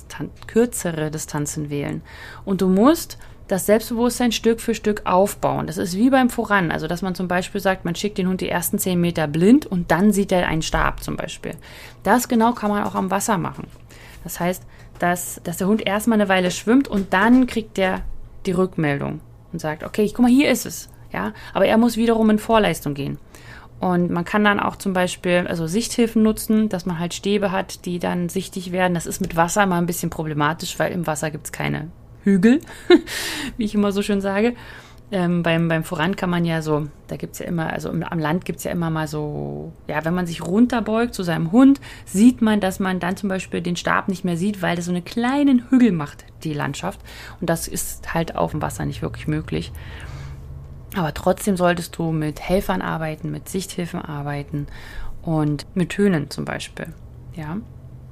kürzere 0.48 1.12
Distanzen 1.12 1.70
wählen. 1.70 2.02
Und 2.46 2.62
du 2.62 2.68
musst 2.68 3.20
das 3.48 3.66
Selbstbewusstsein 3.66 4.32
Stück 4.32 4.60
für 4.60 4.76
Stück 4.76 5.02
aufbauen. 5.06 5.68
Das 5.68 5.78
ist 5.78 5.96
wie 5.96 6.10
beim 6.10 6.30
Voran. 6.30 6.72
Also, 6.72 6.88
dass 6.88 7.02
man 7.02 7.16
zum 7.16 7.28
Beispiel 7.28 7.62
sagt, 7.62 7.86
man 7.86 7.96
schickt 7.96 8.18
den 8.18 8.28
Hund 8.28 8.42
die 8.42 8.50
ersten 8.50 8.78
zehn 8.78 9.00
Meter 9.00 9.28
blind 9.28 9.66
und 9.66 9.92
dann 9.92 10.12
sieht 10.12 10.32
er 10.32 10.48
einen 10.48 10.62
Stab 10.62 11.02
zum 11.04 11.16
Beispiel. 11.16 11.54
Das 12.04 12.28
genau 12.28 12.52
kann 12.54 12.70
man 12.70 12.84
auch 12.84 12.96
am 12.96 13.10
Wasser 13.10 13.38
machen. 13.38 13.68
Das 14.24 14.40
heißt, 14.40 14.64
dass, 15.00 15.40
dass 15.44 15.58
der 15.58 15.68
Hund 15.68 15.86
erstmal 15.86 16.20
eine 16.20 16.30
Weile 16.30 16.52
schwimmt 16.52 16.88
und 16.88 17.14
dann 17.14 17.48
kriegt 17.48 17.78
der 17.78 18.02
die 18.48 18.54
Rückmeldung 18.54 19.22
und 19.52 19.60
sagt, 19.60 19.84
okay, 19.84 20.08
guck 20.08 20.24
mal, 20.24 20.32
hier 20.32 20.50
ist 20.50 20.66
es. 20.66 20.90
Ja, 21.14 21.34
aber 21.54 21.68
er 21.68 21.78
muss 21.78 21.96
wiederum 21.96 22.30
in 22.30 22.40
Vorleistung 22.40 22.94
gehen. 22.94 23.18
Und 23.80 24.10
man 24.10 24.26
kann 24.26 24.44
dann 24.44 24.60
auch 24.60 24.76
zum 24.76 24.94
Beispiel 24.94 25.46
also 25.48 25.68
Sichthilfen 25.68 26.24
nutzen, 26.24 26.68
dass 26.68 26.86
man 26.86 27.00
halt 27.00 27.14
Stäbe 27.14 27.52
hat, 27.52 27.86
die 27.86 28.00
dann 28.00 28.28
sichtig 28.28 28.72
werden. 28.72 28.96
Das 28.96 29.06
ist 29.06 29.22
mit 29.22 29.36
Wasser 29.36 29.66
mal 29.68 29.78
ein 29.78 29.86
bisschen 29.86 30.10
problematisch, 30.10 30.80
weil 30.80 30.92
im 30.92 31.06
Wasser 31.06 31.30
gibt 31.30 31.46
es 31.46 31.52
keine 31.52 31.90
Hügel, 32.24 32.60
wie 33.58 33.66
ich 33.66 33.76
immer 33.76 33.92
so 33.92 34.02
schön 34.02 34.20
sage. 34.20 34.56
Ähm, 35.10 35.42
beim, 35.42 35.70
beim 35.70 35.86
Voran 35.86 36.18
kann 36.18 36.30
man 36.30 36.44
ja 36.44 36.62
so, 36.62 36.88
da 37.08 37.16
gibt 37.16 37.34
es 37.34 37.40
ja 37.40 37.46
immer, 37.46 37.72
also 37.72 37.90
im, 37.90 38.04
am 38.04 38.20
Land 38.20 38.44
gibt 38.44 38.58
es 38.58 38.66
ja 38.66 38.72
immer 38.72 38.90
mal 38.90 39.08
so, 39.08 39.72
ja, 39.88 40.04
wenn 40.04 40.14
man 40.14 40.28
sich 40.28 40.46
runterbeugt 40.46 41.14
zu 41.14 41.24
seinem 41.24 41.54
Hund, 41.54 41.80
sieht 42.06 42.42
man, 42.42 42.60
dass 42.60 42.80
man 42.80 43.00
dann 43.00 43.16
zum 43.16 43.30
Beispiel 43.30 43.62
den 43.62 43.78
Stab 43.78 44.10
nicht 44.10 44.26
mehr 44.26 44.36
sieht, 44.36 44.62
weil 44.62 44.76
das 44.76 44.86
so 44.86 44.92
einen 44.92 45.06
kleinen 45.06 45.70
Hügel 45.70 45.94
macht, 45.94 46.26
die 46.44 46.54
Landschaft. 46.54 47.00
Und 47.40 47.50
das 47.50 47.70
ist 47.70 48.14
halt 48.14 48.36
auf 48.36 48.52
dem 48.52 48.62
Wasser 48.62 48.86
nicht 48.86 49.02
wirklich 49.02 49.28
möglich. 49.28 49.72
Aber 50.94 51.14
trotzdem 51.14 51.56
solltest 51.56 51.98
du 51.98 52.12
mit 52.12 52.42
Helfern 52.42 52.82
arbeiten, 52.82 53.32
mit 53.32 53.48
Sichthilfen 53.48 54.02
arbeiten 54.02 54.68
und 55.22 55.66
mit 55.74 55.92
Tönen 55.92 56.30
zum 56.30 56.44
Beispiel. 56.44 56.94
Ja. 57.34 57.58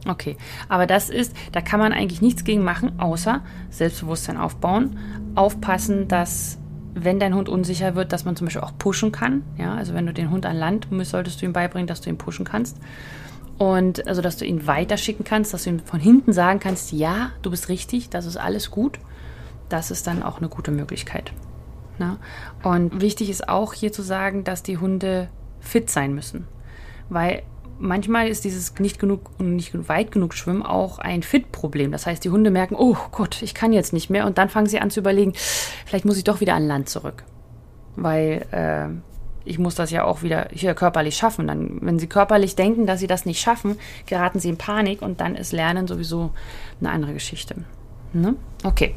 Okay, 0.07 0.37
aber 0.69 0.85
das 0.85 1.09
ist, 1.09 1.35
da 1.51 1.61
kann 1.61 1.79
man 1.79 1.91
eigentlich 1.91 2.21
nichts 2.21 2.43
gegen 2.43 2.63
machen, 2.63 2.99
außer 2.99 3.41
Selbstbewusstsein 3.71 4.37
aufbauen, 4.37 4.99
aufpassen, 5.33 6.07
dass 6.07 6.59
wenn 6.95 7.19
dein 7.19 7.35
Hund 7.35 7.49
unsicher 7.49 7.93
wird, 7.95 8.13
dass 8.13 8.25
man 8.25 8.35
zum 8.35 8.47
Beispiel 8.47 8.63
auch 8.63 8.77
pushen 8.79 9.11
kann. 9.11 9.43
Ja, 9.57 9.75
also 9.75 9.93
wenn 9.93 10.05
du 10.05 10.13
den 10.13 10.31
Hund 10.31 10.45
an 10.45 10.55
Land 10.55 10.91
musst, 10.91 11.11
solltest 11.11 11.41
du 11.41 11.45
ihm 11.45 11.53
beibringen, 11.53 11.87
dass 11.87 12.01
du 12.01 12.09
ihn 12.09 12.17
pushen 12.17 12.45
kannst. 12.45 12.77
Und 13.57 14.07
also, 14.07 14.21
dass 14.21 14.37
du 14.37 14.45
ihn 14.45 14.65
weiterschicken 14.65 15.23
kannst, 15.23 15.53
dass 15.53 15.63
du 15.63 15.69
ihm 15.69 15.79
von 15.79 15.99
hinten 15.99 16.33
sagen 16.33 16.59
kannst, 16.59 16.91
ja, 16.91 17.31
du 17.41 17.51
bist 17.51 17.69
richtig, 17.69 18.09
das 18.09 18.25
ist 18.25 18.37
alles 18.37 18.71
gut. 18.71 18.99
Das 19.69 19.91
ist 19.91 20.07
dann 20.07 20.23
auch 20.23 20.39
eine 20.39 20.49
gute 20.49 20.71
Möglichkeit. 20.71 21.31
Na? 21.97 22.17
Und 22.63 23.01
wichtig 23.01 23.29
ist 23.29 23.47
auch 23.47 23.73
hier 23.73 23.91
zu 23.91 24.01
sagen, 24.01 24.43
dass 24.43 24.63
die 24.63 24.77
Hunde 24.77 25.29
fit 25.59 25.89
sein 25.89 26.13
müssen. 26.13 26.47
Weil 27.09 27.43
manchmal 27.79 28.27
ist 28.27 28.43
dieses 28.45 28.77
nicht 28.79 28.99
genug 28.99 29.31
und 29.37 29.55
nicht 29.55 29.89
weit 29.89 30.11
genug 30.11 30.33
Schwimmen 30.33 30.63
auch 30.63 30.99
ein 30.99 31.23
Fit-Problem. 31.23 31.91
Das 31.91 32.05
heißt, 32.05 32.23
die 32.23 32.29
Hunde 32.29 32.51
merken, 32.51 32.75
oh 32.77 32.95
Gott, 33.11 33.41
ich 33.41 33.53
kann 33.53 33.73
jetzt 33.73 33.93
nicht 33.93 34.09
mehr 34.09 34.25
und 34.25 34.37
dann 34.37 34.49
fangen 34.49 34.67
sie 34.67 34.79
an 34.79 34.91
zu 34.91 34.99
überlegen, 34.99 35.33
vielleicht 35.85 36.05
muss 36.05 36.17
ich 36.17 36.23
doch 36.23 36.39
wieder 36.41 36.55
an 36.55 36.67
Land 36.67 36.89
zurück. 36.89 37.23
weil 37.95 38.45
äh, 38.51 38.87
ich 39.45 39.59
muss 39.59 39.75
das 39.75 39.91
ja 39.91 40.03
auch 40.03 40.23
wieder 40.23 40.47
hier 40.51 40.73
körperlich 40.73 41.15
schaffen. 41.15 41.47
Dann, 41.47 41.77
wenn 41.81 41.99
sie 41.99 42.07
körperlich 42.07 42.55
denken, 42.55 42.85
dass 42.85 42.99
sie 42.99 43.07
das 43.07 43.25
nicht 43.25 43.39
schaffen, 43.39 43.77
geraten 44.07 44.39
sie 44.39 44.49
in 44.49 44.57
Panik 44.57 45.01
und 45.01 45.21
dann 45.21 45.35
ist 45.35 45.51
Lernen 45.53 45.87
sowieso 45.87 46.31
eine 46.79 46.89
andere 46.89 47.13
Geschichte. 47.13 47.55
Ne? 48.13 48.35
Okay. 48.63 48.95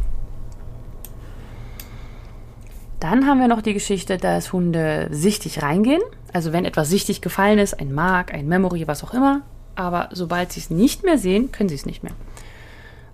Dann 2.98 3.26
haben 3.26 3.38
wir 3.38 3.48
noch 3.48 3.62
die 3.62 3.74
Geschichte, 3.74 4.16
dass 4.16 4.52
Hunde 4.52 5.08
sichtig 5.12 5.62
reingehen. 5.62 6.02
Also 6.32 6.52
wenn 6.52 6.64
etwas 6.64 6.88
sichtig 6.88 7.20
gefallen 7.20 7.58
ist, 7.58 7.78
ein 7.80 7.92
Mark, 7.92 8.34
ein 8.34 8.48
Memory, 8.48 8.86
was 8.86 9.02
auch 9.04 9.14
immer. 9.14 9.42
Aber 9.74 10.08
sobald 10.12 10.52
sie 10.52 10.60
es 10.60 10.70
nicht 10.70 11.04
mehr 11.04 11.18
sehen, 11.18 11.52
können 11.52 11.68
sie 11.68 11.74
es 11.74 11.86
nicht 11.86 12.02
mehr. 12.02 12.12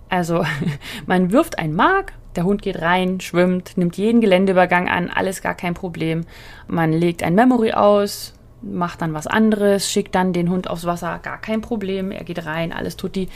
Also 0.09 0.45
man 1.05 1.31
wirft 1.31 1.59
ein 1.59 1.73
Mark, 1.73 2.13
der 2.35 2.43
Hund 2.43 2.61
geht 2.61 2.81
rein, 2.81 3.21
schwimmt, 3.21 3.77
nimmt 3.77 3.97
jeden 3.97 4.21
Geländeübergang 4.21 4.89
an, 4.89 5.09
alles 5.09 5.41
gar 5.41 5.55
kein 5.55 5.73
Problem. 5.73 6.25
Man 6.67 6.91
legt 6.91 7.23
ein 7.23 7.35
Memory 7.35 7.73
aus, 7.73 8.33
macht 8.61 9.01
dann 9.01 9.13
was 9.13 9.27
anderes, 9.27 9.89
schickt 9.89 10.15
dann 10.15 10.33
den 10.33 10.49
Hund 10.49 10.69
aufs 10.69 10.85
Wasser, 10.85 11.19
gar 11.21 11.39
kein 11.39 11.61
Problem. 11.61 12.11
Er 12.11 12.23
geht 12.23 12.45
rein, 12.45 12.73
alles 12.73 12.97
tut 12.97 13.15
die. 13.15 13.29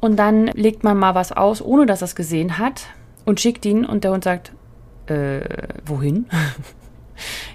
Und 0.00 0.16
dann 0.16 0.46
legt 0.48 0.84
man 0.84 0.96
mal 0.96 1.14
was 1.14 1.32
aus, 1.32 1.60
ohne 1.60 1.86
dass 1.86 2.02
er 2.02 2.06
es 2.06 2.14
gesehen 2.14 2.58
hat, 2.58 2.86
und 3.24 3.40
schickt 3.40 3.66
ihn 3.66 3.84
und 3.84 4.04
der 4.04 4.12
Hund 4.12 4.24
sagt, 4.24 4.52
äh, 5.06 5.40
wohin? 5.84 6.26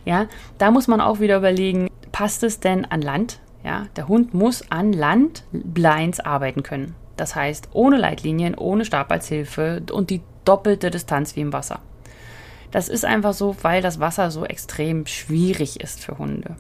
ja, 0.06 0.28
da 0.58 0.72
muss 0.72 0.88
man 0.88 1.02
auch 1.02 1.20
wieder 1.20 1.38
überlegen, 1.38 1.90
passt 2.12 2.44
es 2.44 2.60
denn 2.60 2.86
an 2.86 3.02
Land? 3.02 3.40
Ja, 3.64 3.88
der 3.96 4.08
Hund 4.08 4.34
muss 4.34 4.70
an 4.72 4.92
Land 4.92 5.44
Blinds 5.52 6.20
arbeiten 6.20 6.64
können. 6.64 6.96
Das 7.16 7.36
heißt, 7.36 7.70
ohne 7.74 7.98
Leitlinien, 7.98 8.56
ohne 8.56 8.86
Stab 8.86 9.12
als 9.12 9.28
Hilfe 9.28 9.82
und 9.92 10.10
die 10.10 10.22
doppelte 10.46 10.92
Distanz 10.92 11.36
wie 11.36 11.42
im 11.42 11.54
Wasser. 11.54 11.80
Das 12.72 12.90
ist 12.90 13.06
einfach 13.06 13.34
so, 13.34 13.56
weil 13.62 13.82
das 13.82 14.00
Wasser 14.00 14.32
so 14.32 14.46
extrem 14.46 15.06
schwierig 15.06 15.80
ist 15.80 16.00
für 16.00 16.18
Hunde. 16.18 16.56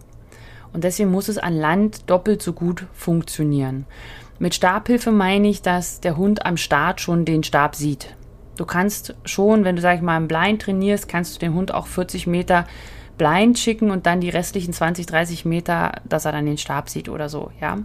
Und 0.72 0.83
deswegen 0.83 1.12
muss 1.12 1.27
es 1.27 1.38
an 1.38 1.55
Land 1.55 2.10
doppelt 2.10 2.41
so 2.41 2.53
gut 2.53 2.86
funktionieren. 2.93 3.86
Mit 4.39 4.55
Stabhilfe 4.55 5.12
meine 5.12 5.48
ich, 5.48 5.62
dass 5.62 6.01
der 6.01 6.17
Hund 6.17 6.45
am 6.45 6.57
Start 6.57 7.01
schon 7.01 7.25
den 7.25 7.43
Stab 7.43 7.75
sieht. 7.75 8.15
Du 8.57 8.65
kannst 8.65 9.15
schon, 9.25 9.63
wenn 9.63 9.75
du, 9.75 9.81
sag 9.81 9.95
ich 9.95 10.01
mal, 10.01 10.17
im 10.17 10.27
Blind 10.27 10.62
trainierst, 10.62 11.07
kannst 11.07 11.36
du 11.36 11.39
den 11.39 11.53
Hund 11.53 11.74
auch 11.74 11.88
40 11.88 12.27
Meter 12.27 12.65
blind 13.17 13.60
schicken 13.60 13.91
und 13.91 14.05
dann 14.05 14.22
die 14.22 14.29
restlichen 14.29 14.74
20, 14.74 15.05
30 15.05 15.46
Meter, 15.46 16.01
dass 16.03 16.25
er 16.25 16.32
dann 16.32 16.46
den 16.46 16.58
Stab 16.58 16.89
sieht 16.89 17.10
oder 17.10 17.29
so, 17.29 17.51
ja. 17.60 17.77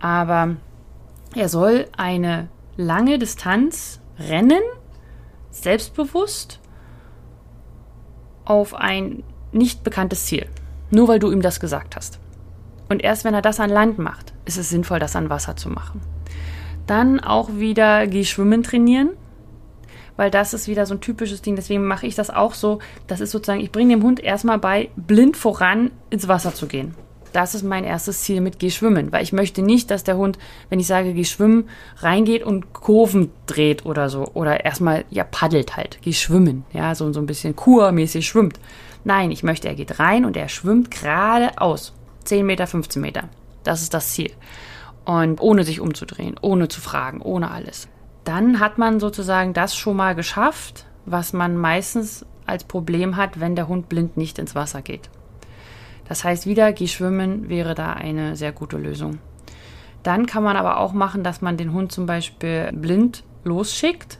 Aber 0.00 0.56
er 1.34 1.48
soll 1.48 1.86
eine 1.96 2.48
lange 2.76 3.18
Distanz 3.18 4.00
rennen, 4.18 4.62
selbstbewusst 5.50 6.60
auf 8.44 8.74
ein 8.74 9.22
nicht 9.52 9.82
bekanntes 9.82 10.26
Ziel. 10.26 10.46
Nur 10.90 11.08
weil 11.08 11.18
du 11.18 11.30
ihm 11.30 11.42
das 11.42 11.60
gesagt 11.60 11.96
hast. 11.96 12.20
Und 12.88 13.02
erst 13.02 13.24
wenn 13.24 13.34
er 13.34 13.42
das 13.42 13.58
an 13.58 13.70
Land 13.70 13.98
macht, 13.98 14.32
ist 14.44 14.58
es 14.58 14.68
sinnvoll, 14.68 15.00
das 15.00 15.16
an 15.16 15.30
Wasser 15.30 15.56
zu 15.56 15.68
machen. 15.68 16.00
Dann 16.86 17.18
auch 17.18 17.50
wieder 17.56 18.06
geh 18.06 18.24
schwimmen 18.24 18.62
trainieren 18.62 19.10
weil 20.16 20.30
das 20.30 20.54
ist 20.54 20.68
wieder 20.68 20.86
so 20.86 20.94
ein 20.94 21.00
typisches 21.00 21.42
Ding. 21.42 21.56
Deswegen 21.56 21.86
mache 21.86 22.06
ich 22.06 22.14
das 22.14 22.30
auch 22.30 22.54
so. 22.54 22.80
Das 23.06 23.20
ist 23.20 23.30
sozusagen, 23.30 23.60
ich 23.60 23.72
bringe 23.72 23.94
dem 23.94 24.02
Hund 24.02 24.20
erstmal 24.20 24.58
bei, 24.58 24.90
blind 24.96 25.36
voran 25.36 25.90
ins 26.10 26.28
Wasser 26.28 26.54
zu 26.54 26.66
gehen. 26.66 26.94
Das 27.32 27.54
ist 27.54 27.64
mein 27.64 27.84
erstes 27.84 28.22
Ziel 28.22 28.40
mit 28.40 28.58
Geh 28.58 28.70
schwimmen, 28.70 29.12
weil 29.12 29.22
ich 29.22 29.32
möchte 29.32 29.60
nicht, 29.60 29.90
dass 29.90 30.04
der 30.04 30.16
Hund, 30.16 30.38
wenn 30.70 30.80
ich 30.80 30.86
sage 30.86 31.12
Geh 31.12 31.24
schwimmen, 31.24 31.68
reingeht 31.98 32.42
und 32.42 32.72
Kurven 32.72 33.30
dreht 33.46 33.84
oder 33.84 34.08
so. 34.08 34.30
Oder 34.32 34.64
erstmal, 34.64 35.04
ja, 35.10 35.24
paddelt 35.24 35.76
halt. 35.76 35.98
Geh 36.00 36.14
schwimmen. 36.14 36.64
Ja, 36.72 36.94
so, 36.94 37.12
so 37.12 37.20
ein 37.20 37.26
bisschen 37.26 37.54
kurmäßig 37.54 38.26
schwimmt. 38.26 38.58
Nein, 39.04 39.30
ich 39.30 39.42
möchte, 39.42 39.68
er 39.68 39.74
geht 39.74 40.00
rein 40.00 40.24
und 40.24 40.36
er 40.36 40.48
schwimmt 40.48 40.90
geradeaus. 40.90 41.92
10 42.24 42.44
Meter, 42.44 42.66
15 42.66 43.02
Meter. 43.02 43.28
Das 43.64 43.82
ist 43.82 43.92
das 43.92 44.12
Ziel. 44.12 44.32
Und 45.04 45.40
ohne 45.40 45.62
sich 45.62 45.80
umzudrehen, 45.80 46.36
ohne 46.40 46.68
zu 46.68 46.80
fragen, 46.80 47.20
ohne 47.20 47.50
alles 47.50 47.88
dann 48.26 48.60
hat 48.60 48.76
man 48.76 49.00
sozusagen 49.00 49.52
das 49.52 49.76
schon 49.76 49.96
mal 49.96 50.14
geschafft, 50.14 50.86
was 51.04 51.32
man 51.32 51.56
meistens 51.56 52.26
als 52.44 52.64
Problem 52.64 53.16
hat, 53.16 53.40
wenn 53.40 53.56
der 53.56 53.68
Hund 53.68 53.88
blind 53.88 54.16
nicht 54.16 54.38
ins 54.38 54.54
Wasser 54.54 54.82
geht. 54.82 55.08
Das 56.08 56.24
heißt, 56.24 56.46
wieder 56.46 56.72
geh 56.72 56.88
schwimmen 56.88 57.48
wäre 57.48 57.74
da 57.74 57.92
eine 57.92 58.36
sehr 58.36 58.52
gute 58.52 58.76
Lösung. 58.76 59.18
Dann 60.02 60.26
kann 60.26 60.42
man 60.42 60.56
aber 60.56 60.78
auch 60.78 60.92
machen, 60.92 61.24
dass 61.24 61.40
man 61.40 61.56
den 61.56 61.72
Hund 61.72 61.92
zum 61.92 62.06
Beispiel 62.06 62.70
blind 62.72 63.24
losschickt 63.44 64.18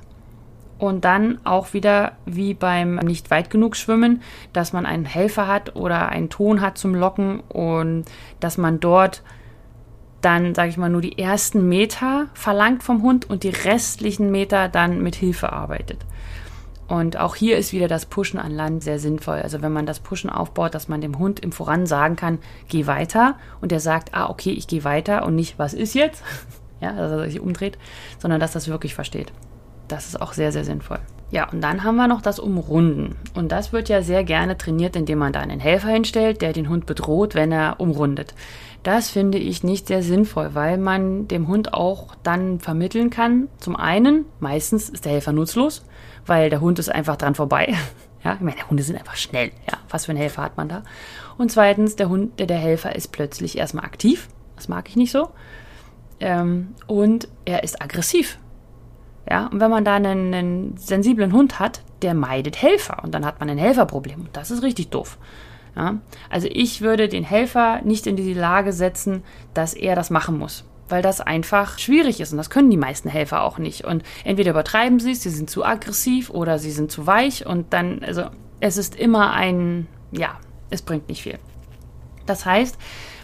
und 0.79 1.05
dann 1.05 1.39
auch 1.45 1.73
wieder 1.73 2.13
wie 2.27 2.55
beim 2.55 2.97
nicht 2.97 3.31
weit 3.31 3.51
genug 3.51 3.77
schwimmen, 3.77 4.23
dass 4.53 4.73
man 4.73 4.87
einen 4.87 5.05
Helfer 5.05 5.47
hat 5.47 5.77
oder 5.77 6.09
einen 6.09 6.29
Ton 6.29 6.61
hat 6.61 6.79
zum 6.79 6.95
Locken 6.95 7.41
und 7.41 8.05
dass 8.41 8.59
man 8.59 8.81
dort 8.81 9.23
dann, 10.27 10.57
sage 10.57 10.71
ich 10.71 10.77
mal, 10.77 10.91
nur 10.91 11.03
die 11.03 11.21
ersten 11.21 11.69
Meter 11.69 12.27
verlangt 12.35 12.83
vom 12.83 13.01
Hund 13.03 13.31
und 13.31 13.45
die 13.45 13.51
restlichen 13.51 14.33
Meter 14.33 14.69
dann 14.69 15.01
mit 15.01 15.15
Hilfe 15.15 15.53
arbeitet. 15.53 16.05
Und 16.89 17.17
auch 17.17 17.37
hier 17.37 17.57
ist 17.57 17.73
wieder 17.73 17.87
das 17.87 18.07
Pushen 18.07 18.41
an 18.41 18.51
Land 18.51 18.83
sehr 18.83 18.99
sinnvoll. 18.99 19.37
Also 19.37 19.63
wenn 19.63 19.73
man 19.73 19.87
das 19.87 20.01
Pushen 20.01 20.29
aufbaut, 20.29 20.75
dass 20.75 20.89
man 20.89 21.01
dem 21.01 21.21
Hund 21.21 21.39
im 21.39 21.53
Voran 21.53 21.87
sagen 21.87 22.17
kann, 22.17 22.41
geh 22.69 22.89
weiter 22.89 23.37
und 23.61 23.71
der 23.71 23.79
sagt, 23.79 24.15
ah, 24.15 24.29
okay, 24.29 24.51
ich 24.51 24.67
gehe 24.67 24.83
weiter 24.83 25.25
und 25.25 25.37
nicht, 25.37 25.61
was 25.61 25.75
ist 25.75 25.95
jetzt? 25.95 26.25
ja, 26.81 26.91
dass 26.93 27.13
er 27.13 27.31
sich 27.31 27.39
umdreht, 27.39 27.79
sondern 28.19 28.41
dass 28.41 28.51
das 28.51 28.67
wirklich 28.67 28.97
versteht. 28.97 29.33
Das 29.87 30.09
ist 30.09 30.21
auch 30.21 30.33
sehr, 30.33 30.51
sehr 30.51 30.65
sinnvoll. 30.65 30.99
Ja, 31.31 31.49
und 31.51 31.61
dann 31.61 31.85
haben 31.85 31.97
wir 31.97 32.09
noch 32.09 32.23
das 32.23 32.41
Umrunden. 32.41 33.15
Und 33.35 33.53
das 33.53 33.73
wird 33.73 33.89
ja 33.89 34.03
sehr 34.03 34.25
gerne 34.25 34.59
trainiert, 34.59 34.97
indem 34.97 35.19
man 35.19 35.33
da 35.33 35.39
einen 35.39 35.61
Helfer 35.61 35.91
hinstellt, 35.91 36.43
der 36.43 36.53
den 36.53 36.69
Hund 36.69 36.87
bedroht, 36.87 37.37
wenn 37.37 37.53
er 37.53 37.79
umrundet. 37.79 38.35
Das 38.87 39.11
finde 39.11 39.39
ich 39.39 39.65
nicht 39.65 39.89
sehr 39.89 40.01
sinnvoll, 40.05 40.51
weil 40.55 40.79
man 40.79 41.27
dem 41.27 41.49
Hund 41.49 41.75
auch 41.75 42.15
dann 42.23 42.61
vermitteln 42.61 43.11
kann. 43.11 43.49
Zum 43.59 43.75
einen, 43.75 44.27
meistens 44.39 44.89
ist 44.89 45.05
der 45.05 45.11
Helfer 45.11 45.33
nutzlos, 45.33 45.85
weil 46.25 46.51
der 46.51 46.61
Hund 46.61 46.79
ist 46.79 46.89
einfach 46.89 47.17
dran 47.17 47.35
vorbei. 47.35 47.75
Ja, 48.25 48.35
ich 48.35 48.41
meine, 48.41 48.69
Hunde 48.69 48.83
sind 48.83 48.97
einfach 48.97 49.15
schnell. 49.15 49.53
Ja, 49.71 49.79
was 49.89 50.07
für 50.07 50.11
einen 50.11 50.19
Helfer 50.19 50.43
hat 50.43 50.57
man 50.57 50.69
da? 50.69 50.83
Und 51.39 51.53
zweitens, 51.53 51.95
der 51.95 52.09
Hund, 52.09 52.41
der, 52.41 52.49
der 52.49 52.59
Helfer 52.59 52.97
ist 52.97 53.13
plötzlich 53.13 53.57
erstmal 53.57 53.85
aktiv. 53.85 54.27
Das 54.57 54.67
mag 54.67 54.89
ich 54.89 54.97
nicht 54.97 55.13
so. 55.13 55.31
Ähm, 56.19 56.75
und 56.89 57.29
er 57.45 57.63
ist 57.63 57.81
aggressiv. 57.81 58.39
Ja, 59.31 59.47
und 59.47 59.61
wenn 59.61 59.71
man 59.71 59.85
da 59.85 59.95
einen, 59.95 60.35
einen 60.35 60.77
sensiblen 60.77 61.33
Hund 61.33 61.61
hat, 61.61 61.83
der 62.03 62.15
meidet 62.15 62.61
Helfer 62.61 63.05
und 63.05 63.15
dann 63.15 63.25
hat 63.25 63.39
man 63.39 63.49
ein 63.49 63.59
Helferproblem. 63.59 64.23
Und 64.23 64.37
das 64.37 64.51
ist 64.51 64.65
richtig 64.65 64.89
doof. 64.89 65.19
Ja? 65.77 65.99
Also 66.31 66.49
ich 66.51 66.81
würde 66.81 67.09
den 67.09 67.25
Helfer 67.25 67.81
nicht 67.85 68.07
in 68.07 68.17
die 68.17 68.35
Lage 68.35 68.73
setzen, 68.73 69.23
dass 69.55 69.75
er 69.75 69.95
das 69.95 70.11
machen 70.11 70.39
muss. 70.39 70.65
Weil 70.89 71.03
das 71.03 71.21
einfach 71.21 71.79
schwierig 71.79 72.21
ist 72.21 72.31
und 72.33 72.39
das 72.39 72.51
können 72.51 72.71
die 72.71 72.77
meisten 72.77 73.09
Helfer 73.09 73.43
auch 73.43 73.59
nicht. 73.59 73.85
Und 73.85 74.05
entweder 74.25 74.53
übertreiben 74.53 75.01
sie 75.01 75.13
es, 75.13 75.23
sie 75.23 75.31
sind 75.31 75.51
zu 75.51 75.65
aggressiv 75.65 76.31
oder 76.31 76.59
sie 76.59 76.71
sind 76.71 76.93
zu 76.93 77.07
weich 77.07 77.45
und 77.45 77.73
dann, 77.73 78.03
also 78.05 78.27
es 78.61 78.77
ist 78.77 78.95
immer 78.95 79.33
ein, 79.33 79.89
ja, 80.13 80.39
es 80.71 80.83
bringt 80.83 81.09
nicht 81.09 81.23
viel. 81.23 81.39
Das 82.25 82.47
heißt, 82.47 82.77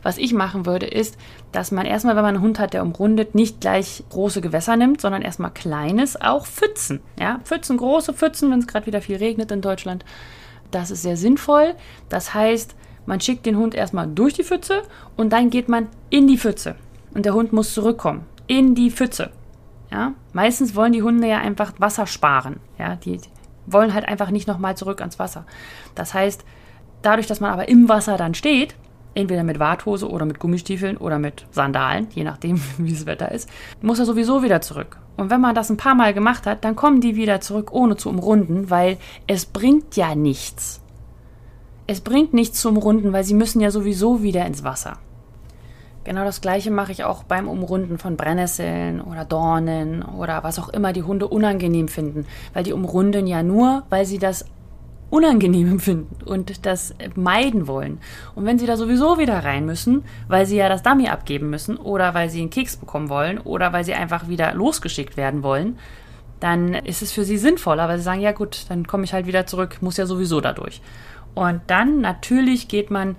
was 0.02 0.18
ich 0.18 0.32
machen 0.32 0.66
würde, 0.66 0.86
ist, 0.86 1.16
dass 1.52 1.70
man 1.70 1.86
erstmal, 1.86 2.16
wenn 2.16 2.24
man 2.24 2.34
einen 2.36 2.44
Hund 2.44 2.58
hat, 2.58 2.72
der 2.72 2.82
umrundet, 2.82 3.34
nicht 3.34 3.60
gleich 3.60 4.02
große 4.10 4.40
Gewässer 4.40 4.76
nimmt, 4.76 5.00
sondern 5.00 5.22
erstmal 5.22 5.52
kleines, 5.52 6.20
auch 6.20 6.46
Pfützen. 6.46 7.00
Ja, 7.18 7.40
Pfützen, 7.44 7.76
große 7.76 8.12
Pfützen, 8.12 8.50
wenn 8.50 8.58
es 8.58 8.66
gerade 8.66 8.86
wieder 8.86 9.00
viel 9.00 9.16
regnet 9.16 9.52
in 9.52 9.60
Deutschland. 9.60 10.04
Das 10.72 10.90
ist 10.90 11.02
sehr 11.02 11.16
sinnvoll. 11.16 11.74
Das 12.08 12.34
heißt, 12.34 12.74
man 13.06 13.20
schickt 13.20 13.46
den 13.46 13.56
Hund 13.56 13.74
erstmal 13.74 14.08
durch 14.08 14.34
die 14.34 14.42
Pfütze 14.42 14.82
und 15.16 15.32
dann 15.32 15.50
geht 15.50 15.68
man 15.68 15.86
in 16.10 16.26
die 16.26 16.38
Pfütze. 16.38 16.74
Und 17.14 17.26
der 17.26 17.34
Hund 17.34 17.52
muss 17.52 17.74
zurückkommen. 17.74 18.24
In 18.48 18.74
die 18.74 18.90
Pfütze. 18.90 19.30
Ja? 19.90 20.14
Meistens 20.32 20.74
wollen 20.74 20.92
die 20.92 21.02
Hunde 21.02 21.28
ja 21.28 21.38
einfach 21.38 21.74
Wasser 21.78 22.06
sparen. 22.06 22.58
Ja? 22.78 22.96
Die 22.96 23.20
wollen 23.66 23.94
halt 23.94 24.08
einfach 24.08 24.30
nicht 24.30 24.48
nochmal 24.48 24.76
zurück 24.76 25.00
ans 25.00 25.18
Wasser. 25.18 25.44
Das 25.94 26.14
heißt, 26.14 26.44
dadurch, 27.02 27.26
dass 27.26 27.40
man 27.40 27.52
aber 27.52 27.68
im 27.68 27.88
Wasser 27.88 28.16
dann 28.16 28.34
steht, 28.34 28.74
entweder 29.14 29.44
mit 29.44 29.58
Warthose 29.58 30.08
oder 30.08 30.24
mit 30.24 30.38
Gummistiefeln 30.38 30.96
oder 30.96 31.18
mit 31.18 31.46
Sandalen, 31.50 32.08
je 32.14 32.24
nachdem, 32.24 32.60
wie 32.78 32.92
das 32.92 33.06
Wetter 33.06 33.30
ist, 33.30 33.48
muss 33.82 33.98
er 33.98 34.06
sowieso 34.06 34.42
wieder 34.42 34.60
zurück. 34.60 34.98
Und 35.16 35.30
wenn 35.30 35.40
man 35.40 35.54
das 35.54 35.70
ein 35.70 35.76
paar 35.76 35.94
Mal 35.94 36.14
gemacht 36.14 36.46
hat, 36.46 36.64
dann 36.64 36.76
kommen 36.76 37.00
die 37.00 37.16
wieder 37.16 37.40
zurück, 37.40 37.72
ohne 37.72 37.96
zu 37.96 38.08
umrunden, 38.08 38.70
weil 38.70 38.96
es 39.26 39.46
bringt 39.46 39.96
ja 39.96 40.14
nichts. 40.14 40.80
Es 41.86 42.00
bringt 42.00 42.32
nichts 42.32 42.60
zum 42.60 42.76
Umrunden, 42.76 43.12
weil 43.12 43.24
sie 43.24 43.34
müssen 43.34 43.60
ja 43.60 43.70
sowieso 43.70 44.22
wieder 44.22 44.46
ins 44.46 44.64
Wasser. 44.64 44.98
Genau 46.04 46.24
das 46.24 46.40
gleiche 46.40 46.70
mache 46.70 46.90
ich 46.90 47.04
auch 47.04 47.22
beim 47.22 47.48
Umrunden 47.48 47.98
von 47.98 48.16
Brennnesseln 48.16 49.00
oder 49.00 49.24
Dornen 49.24 50.02
oder 50.02 50.42
was 50.42 50.58
auch 50.58 50.68
immer 50.68 50.92
die 50.92 51.04
Hunde 51.04 51.28
unangenehm 51.28 51.86
finden, 51.86 52.26
weil 52.54 52.64
die 52.64 52.72
umrunden 52.72 53.26
ja 53.28 53.44
nur, 53.44 53.84
weil 53.88 54.04
sie 54.04 54.18
das 54.18 54.46
unangenehm 55.12 55.68
empfinden 55.72 56.24
und 56.24 56.64
das 56.64 56.94
meiden 57.14 57.66
wollen. 57.66 58.00
Und 58.34 58.46
wenn 58.46 58.58
sie 58.58 58.66
da 58.66 58.76
sowieso 58.76 59.18
wieder 59.18 59.44
rein 59.44 59.66
müssen, 59.66 60.04
weil 60.26 60.46
sie 60.46 60.56
ja 60.56 60.68
das 60.68 60.82
Dummy 60.82 61.08
abgeben 61.08 61.50
müssen 61.50 61.76
oder 61.76 62.14
weil 62.14 62.30
sie 62.30 62.40
einen 62.40 62.50
Keks 62.50 62.76
bekommen 62.76 63.10
wollen 63.10 63.38
oder 63.38 63.72
weil 63.72 63.84
sie 63.84 63.94
einfach 63.94 64.28
wieder 64.28 64.54
losgeschickt 64.54 65.16
werden 65.16 65.42
wollen, 65.42 65.78
dann 66.40 66.74
ist 66.74 67.02
es 67.02 67.12
für 67.12 67.24
sie 67.24 67.36
sinnvoller, 67.36 67.88
weil 67.88 67.98
sie 67.98 68.04
sagen, 68.04 68.20
ja 68.20 68.32
gut, 68.32 68.64
dann 68.68 68.86
komme 68.86 69.04
ich 69.04 69.12
halt 69.12 69.26
wieder 69.26 69.46
zurück, 69.46 69.78
muss 69.80 69.98
ja 69.98 70.06
sowieso 70.06 70.40
dadurch. 70.40 70.80
Und 71.34 71.60
dann 71.66 72.00
natürlich 72.00 72.68
geht 72.68 72.90
man 72.90 73.16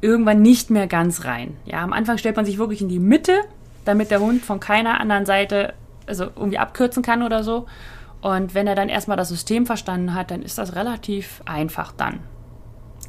irgendwann 0.00 0.42
nicht 0.42 0.70
mehr 0.70 0.86
ganz 0.88 1.24
rein. 1.24 1.56
Ja, 1.64 1.82
am 1.82 1.92
Anfang 1.92 2.18
stellt 2.18 2.36
man 2.36 2.44
sich 2.44 2.58
wirklich 2.58 2.82
in 2.82 2.88
die 2.88 2.98
Mitte, 2.98 3.40
damit 3.84 4.10
der 4.10 4.20
Hund 4.20 4.44
von 4.44 4.60
keiner 4.60 5.00
anderen 5.00 5.26
Seite 5.26 5.74
also 6.06 6.24
irgendwie 6.36 6.58
abkürzen 6.58 7.02
kann 7.02 7.22
oder 7.22 7.44
so. 7.44 7.66
Und 8.26 8.56
wenn 8.56 8.66
er 8.66 8.74
dann 8.74 8.88
erstmal 8.88 9.16
das 9.16 9.28
System 9.28 9.66
verstanden 9.66 10.12
hat, 10.12 10.32
dann 10.32 10.42
ist 10.42 10.58
das 10.58 10.74
relativ 10.74 11.42
einfach 11.44 11.92
dann 11.92 12.18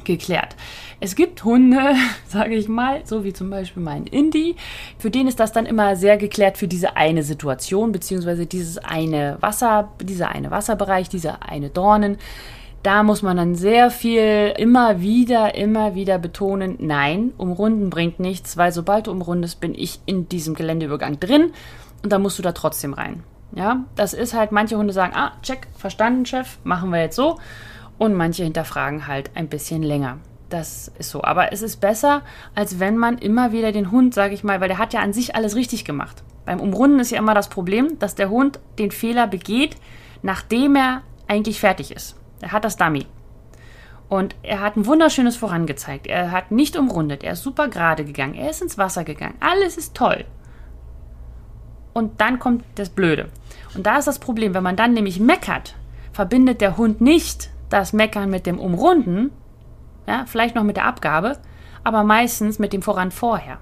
geklärt. 0.04 0.54
Es 1.00 1.16
gibt 1.16 1.42
Hunde, 1.42 1.96
sage 2.28 2.54
ich 2.54 2.68
mal, 2.68 3.00
so 3.04 3.24
wie 3.24 3.32
zum 3.32 3.50
Beispiel 3.50 3.82
mein 3.82 4.06
Indie, 4.06 4.54
für 4.96 5.10
den 5.10 5.26
ist 5.26 5.40
das 5.40 5.50
dann 5.50 5.66
immer 5.66 5.96
sehr 5.96 6.18
geklärt 6.18 6.56
für 6.56 6.68
diese 6.68 6.96
eine 6.96 7.24
Situation, 7.24 7.90
beziehungsweise 7.90 8.46
dieses 8.46 8.78
eine 8.78 9.38
Wasser, 9.40 9.88
dieser 10.00 10.28
eine 10.28 10.52
Wasserbereich, 10.52 11.08
diese 11.08 11.42
eine 11.42 11.68
Dornen. 11.68 12.18
Da 12.84 13.02
muss 13.02 13.22
man 13.22 13.38
dann 13.38 13.56
sehr 13.56 13.90
viel 13.90 14.54
immer 14.56 15.00
wieder, 15.00 15.56
immer 15.56 15.96
wieder 15.96 16.18
betonen, 16.18 16.76
nein, 16.78 17.32
umrunden 17.38 17.90
bringt 17.90 18.20
nichts, 18.20 18.56
weil 18.56 18.70
sobald 18.70 19.08
du 19.08 19.10
umrundest, 19.10 19.58
bin 19.58 19.74
ich 19.74 19.98
in 20.06 20.28
diesem 20.28 20.54
Geländeübergang 20.54 21.18
drin 21.18 21.50
und 22.04 22.12
dann 22.12 22.22
musst 22.22 22.38
du 22.38 22.42
da 22.44 22.52
trotzdem 22.52 22.94
rein. 22.94 23.24
Ja, 23.52 23.84
das 23.96 24.14
ist 24.14 24.34
halt, 24.34 24.52
manche 24.52 24.76
Hunde 24.76 24.92
sagen, 24.92 25.14
ah, 25.14 25.32
check, 25.42 25.68
verstanden, 25.76 26.26
Chef, 26.26 26.58
machen 26.64 26.90
wir 26.90 27.00
jetzt 27.00 27.16
so. 27.16 27.38
Und 27.96 28.14
manche 28.14 28.44
hinterfragen 28.44 29.06
halt 29.06 29.30
ein 29.34 29.48
bisschen 29.48 29.82
länger. 29.82 30.18
Das 30.48 30.92
ist 30.98 31.10
so. 31.10 31.22
Aber 31.24 31.52
es 31.52 31.62
ist 31.62 31.78
besser, 31.80 32.22
als 32.54 32.78
wenn 32.78 32.96
man 32.96 33.18
immer 33.18 33.52
wieder 33.52 33.72
den 33.72 33.90
Hund, 33.90 34.14
sage 34.14 34.34
ich 34.34 34.44
mal, 34.44 34.60
weil 34.60 34.68
der 34.68 34.78
hat 34.78 34.92
ja 34.92 35.00
an 35.00 35.12
sich 35.12 35.34
alles 35.34 35.56
richtig 35.56 35.84
gemacht. 35.84 36.22
Beim 36.44 36.60
Umrunden 36.60 37.00
ist 37.00 37.10
ja 37.10 37.18
immer 37.18 37.34
das 37.34 37.48
Problem, 37.48 37.98
dass 37.98 38.14
der 38.14 38.30
Hund 38.30 38.60
den 38.78 38.90
Fehler 38.90 39.26
begeht, 39.26 39.76
nachdem 40.22 40.76
er 40.76 41.02
eigentlich 41.26 41.60
fertig 41.60 41.90
ist. 41.90 42.16
Er 42.40 42.52
hat 42.52 42.64
das 42.64 42.76
Dummy. 42.76 43.06
Und 44.08 44.34
er 44.42 44.60
hat 44.60 44.76
ein 44.76 44.86
wunderschönes 44.86 45.36
vorangezeigt. 45.36 46.06
Er 46.06 46.30
hat 46.30 46.50
nicht 46.50 46.76
umrundet. 46.76 47.22
Er 47.22 47.32
ist 47.32 47.42
super 47.42 47.68
gerade 47.68 48.04
gegangen. 48.04 48.34
Er 48.34 48.48
ist 48.48 48.62
ins 48.62 48.78
Wasser 48.78 49.04
gegangen. 49.04 49.34
Alles 49.40 49.76
ist 49.76 49.94
toll. 49.94 50.24
Und 51.98 52.20
dann 52.20 52.38
kommt 52.38 52.64
das 52.76 52.90
Blöde. 52.90 53.28
Und 53.74 53.84
da 53.84 53.98
ist 53.98 54.06
das 54.06 54.20
Problem, 54.20 54.54
wenn 54.54 54.62
man 54.62 54.76
dann 54.76 54.94
nämlich 54.94 55.18
meckert, 55.18 55.74
verbindet 56.12 56.60
der 56.60 56.76
Hund 56.76 57.00
nicht 57.00 57.50
das 57.70 57.92
Meckern 57.92 58.30
mit 58.30 58.46
dem 58.46 58.60
Umrunden, 58.60 59.32
ja, 60.06 60.24
vielleicht 60.26 60.54
noch 60.54 60.62
mit 60.62 60.76
der 60.76 60.84
Abgabe, 60.84 61.38
aber 61.82 62.04
meistens 62.04 62.60
mit 62.60 62.72
dem 62.72 62.82
Voran 62.82 63.10
vorher. 63.10 63.58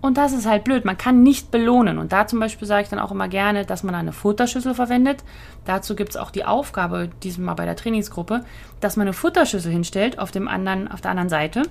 Und 0.00 0.18
das 0.18 0.32
ist 0.32 0.46
halt 0.46 0.62
blöd. 0.62 0.84
Man 0.84 0.96
kann 0.96 1.24
nicht 1.24 1.50
belohnen. 1.50 1.98
Und 1.98 2.12
da 2.12 2.28
zum 2.28 2.38
Beispiel 2.38 2.68
sage 2.68 2.84
ich 2.84 2.88
dann 2.88 3.00
auch 3.00 3.10
immer 3.10 3.26
gerne, 3.26 3.66
dass 3.66 3.82
man 3.82 3.96
eine 3.96 4.12
Futterschüssel 4.12 4.74
verwendet. 4.74 5.24
Dazu 5.64 5.96
gibt 5.96 6.10
es 6.10 6.16
auch 6.16 6.30
die 6.30 6.44
Aufgabe, 6.44 7.10
diesmal 7.24 7.56
bei 7.56 7.64
der 7.64 7.74
Trainingsgruppe, 7.74 8.44
dass 8.78 8.96
man 8.96 9.08
eine 9.08 9.14
Futterschüssel 9.14 9.72
hinstellt 9.72 10.20
auf, 10.20 10.30
dem 10.30 10.46
anderen, 10.46 10.88
auf 10.88 11.00
der 11.00 11.10
anderen 11.10 11.28
Seite. 11.28 11.64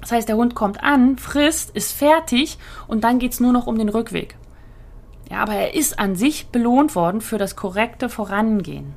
Das 0.00 0.10
heißt, 0.10 0.28
der 0.28 0.36
Hund 0.36 0.56
kommt 0.56 0.82
an, 0.82 1.16
frisst, 1.16 1.70
ist 1.70 1.92
fertig 1.92 2.58
und 2.88 3.04
dann 3.04 3.20
geht 3.20 3.32
es 3.32 3.40
nur 3.40 3.52
noch 3.52 3.68
um 3.68 3.78
den 3.78 3.88
Rückweg. 3.88 4.36
Ja, 5.34 5.42
aber 5.42 5.54
er 5.54 5.74
ist 5.74 5.98
an 5.98 6.14
sich 6.14 6.46
belohnt 6.50 6.94
worden 6.94 7.20
für 7.20 7.38
das 7.38 7.56
korrekte 7.56 8.08
Vorangehen. 8.08 8.94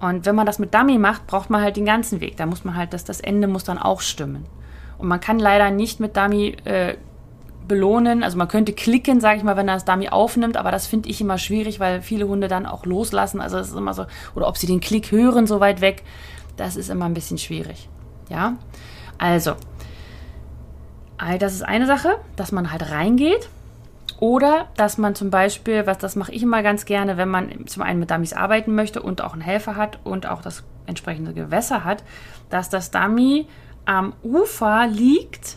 Und 0.00 0.26
wenn 0.26 0.34
man 0.34 0.46
das 0.46 0.58
mit 0.58 0.74
Dummy 0.74 0.98
macht, 0.98 1.28
braucht 1.28 1.48
man 1.48 1.62
halt 1.62 1.76
den 1.76 1.84
ganzen 1.84 2.20
Weg. 2.20 2.36
Da 2.38 2.44
muss 2.44 2.64
man 2.64 2.76
halt, 2.76 2.92
dass 2.92 3.04
das 3.04 3.20
Ende 3.20 3.46
muss 3.46 3.62
dann 3.62 3.78
auch 3.78 4.00
stimmen. 4.00 4.46
Und 4.98 5.06
man 5.06 5.20
kann 5.20 5.38
leider 5.38 5.70
nicht 5.70 6.00
mit 6.00 6.16
Dummy 6.16 6.56
äh, 6.64 6.96
belohnen. 7.68 8.24
Also 8.24 8.36
man 8.36 8.48
könnte 8.48 8.72
klicken, 8.72 9.20
sage 9.20 9.36
ich 9.36 9.44
mal, 9.44 9.56
wenn 9.56 9.68
er 9.68 9.74
das 9.74 9.84
Dummy 9.84 10.08
aufnimmt, 10.08 10.56
aber 10.56 10.72
das 10.72 10.88
finde 10.88 11.08
ich 11.08 11.20
immer 11.20 11.38
schwierig, 11.38 11.78
weil 11.78 12.02
viele 12.02 12.26
Hunde 12.26 12.48
dann 12.48 12.66
auch 12.66 12.84
loslassen. 12.84 13.40
Also 13.40 13.58
es 13.58 13.68
ist 13.68 13.76
immer 13.76 13.94
so, 13.94 14.06
oder 14.34 14.48
ob 14.48 14.56
sie 14.56 14.66
den 14.66 14.80
Klick 14.80 15.12
hören 15.12 15.46
so 15.46 15.60
weit 15.60 15.80
weg, 15.80 16.02
das 16.56 16.74
ist 16.74 16.90
immer 16.90 17.04
ein 17.04 17.14
bisschen 17.14 17.38
schwierig. 17.38 17.88
Ja, 18.28 18.56
also, 19.18 19.52
das 21.38 21.54
ist 21.54 21.62
eine 21.62 21.86
Sache, 21.86 22.16
dass 22.34 22.50
man 22.50 22.72
halt 22.72 22.90
reingeht 22.90 23.48
oder 24.20 24.68
dass 24.76 24.98
man 24.98 25.14
zum 25.14 25.30
Beispiel, 25.30 25.86
was 25.86 25.98
das 25.98 26.16
mache 26.16 26.32
ich 26.32 26.42
immer 26.42 26.62
ganz 26.62 26.84
gerne, 26.84 27.16
wenn 27.16 27.28
man 27.28 27.66
zum 27.66 27.82
einen 27.82 28.00
mit 28.00 28.10
Dummies 28.10 28.32
arbeiten 28.32 28.74
möchte 28.74 29.02
und 29.02 29.22
auch 29.22 29.32
einen 29.32 29.42
Helfer 29.42 29.76
hat 29.76 29.98
und 30.04 30.26
auch 30.26 30.42
das 30.42 30.64
entsprechende 30.86 31.32
Gewässer 31.32 31.84
hat, 31.84 32.04
dass 32.50 32.68
das 32.68 32.90
Dummy 32.90 33.46
am 33.84 34.12
Ufer 34.22 34.86
liegt 34.86 35.56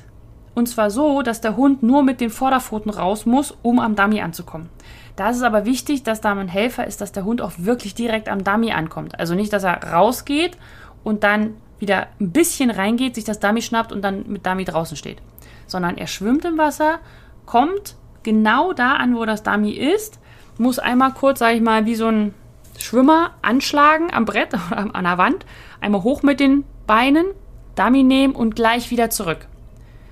und 0.55 0.67
zwar 0.67 0.89
so, 0.89 1.21
dass 1.21 1.41
der 1.41 1.57
Hund 1.57 1.83
nur 1.83 2.01
mit 2.01 2.21
den 2.21 2.29
Vorderpfoten 2.29 2.89
raus 2.89 3.25
muss, 3.25 3.55
um 3.61 3.79
am 3.79 3.95
Dummy 3.95 4.21
anzukommen. 4.21 4.69
Da 5.17 5.29
ist 5.29 5.37
es 5.37 5.43
aber 5.43 5.65
wichtig, 5.65 6.03
dass 6.03 6.21
da 6.21 6.31
ein 6.31 6.47
Helfer 6.47 6.87
ist, 6.87 7.01
dass 7.01 7.11
der 7.11 7.25
Hund 7.25 7.41
auch 7.41 7.51
wirklich 7.57 7.93
direkt 7.93 8.29
am 8.29 8.43
Dummy 8.43 8.71
ankommt. 8.71 9.19
Also 9.19 9.35
nicht, 9.35 9.51
dass 9.53 9.63
er 9.63 9.83
rausgeht 9.83 10.57
und 11.03 11.23
dann 11.23 11.55
wieder 11.79 12.07
ein 12.19 12.31
bisschen 12.31 12.71
reingeht, 12.71 13.15
sich 13.15 13.25
das 13.25 13.39
Dummy 13.39 13.61
schnappt 13.61 13.91
und 13.91 14.01
dann 14.01 14.27
mit 14.27 14.45
Dummy 14.45 14.63
draußen 14.63 14.97
steht. 14.97 15.21
Sondern 15.67 15.97
er 15.97 16.07
schwimmt 16.07 16.45
im 16.45 16.57
Wasser, 16.57 16.99
kommt 17.45 17.95
genau 18.25 18.73
da 18.73 18.95
an, 18.95 19.15
wo 19.15 19.23
das 19.23 19.43
Dummy 19.43 19.71
ist, 19.71 20.19
muss 20.57 20.79
einmal 20.79 21.13
kurz, 21.13 21.39
sage 21.39 21.55
ich 21.55 21.61
mal, 21.61 21.85
wie 21.85 21.95
so 21.95 22.07
ein 22.07 22.33
Schwimmer 22.77 23.31
anschlagen 23.41 24.13
am 24.13 24.25
Brett 24.25 24.53
oder 24.71 24.93
an 24.93 25.05
der 25.05 25.17
Wand, 25.17 25.45
einmal 25.79 26.03
hoch 26.03 26.23
mit 26.23 26.41
den 26.41 26.65
Beinen, 26.85 27.27
Dummy 27.75 28.03
nehmen 28.03 28.35
und 28.35 28.55
gleich 28.55 28.91
wieder 28.91 29.09
zurück. 29.09 29.47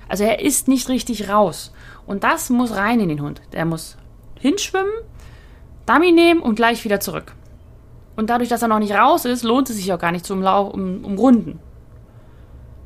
Also 0.08 0.23
er 0.23 0.39
ist 0.41 0.67
nicht 0.67 0.89
richtig 0.89 1.30
raus. 1.30 1.73
Und 2.06 2.23
das 2.23 2.49
muss 2.49 2.76
rein 2.76 2.99
in 2.99 3.10
den 3.10 3.21
Hund. 3.21 3.41
Der 3.54 3.65
muss 3.65 3.97
hinschwimmen, 4.39 4.91
Dummy 5.86 6.12
nehmen 6.12 6.41
und 6.41 6.56
gleich 6.56 6.84
wieder 6.84 6.99
zurück. 6.99 7.34
Und 8.15 8.30
dadurch, 8.30 8.49
dass 8.49 8.62
er 8.62 8.67
noch 8.67 8.80
nicht 8.80 8.93
raus 8.93 9.26
ist, 9.26 9.43
lohnt 9.43 9.69
es 9.69 9.78
sich 9.78 9.91
auch 9.91 9.99
gar 9.99 10.12
nicht 10.12 10.26
zum 10.26 10.41
Lau 10.41 10.67
um, 10.67 11.04
umrunden. 11.04 11.60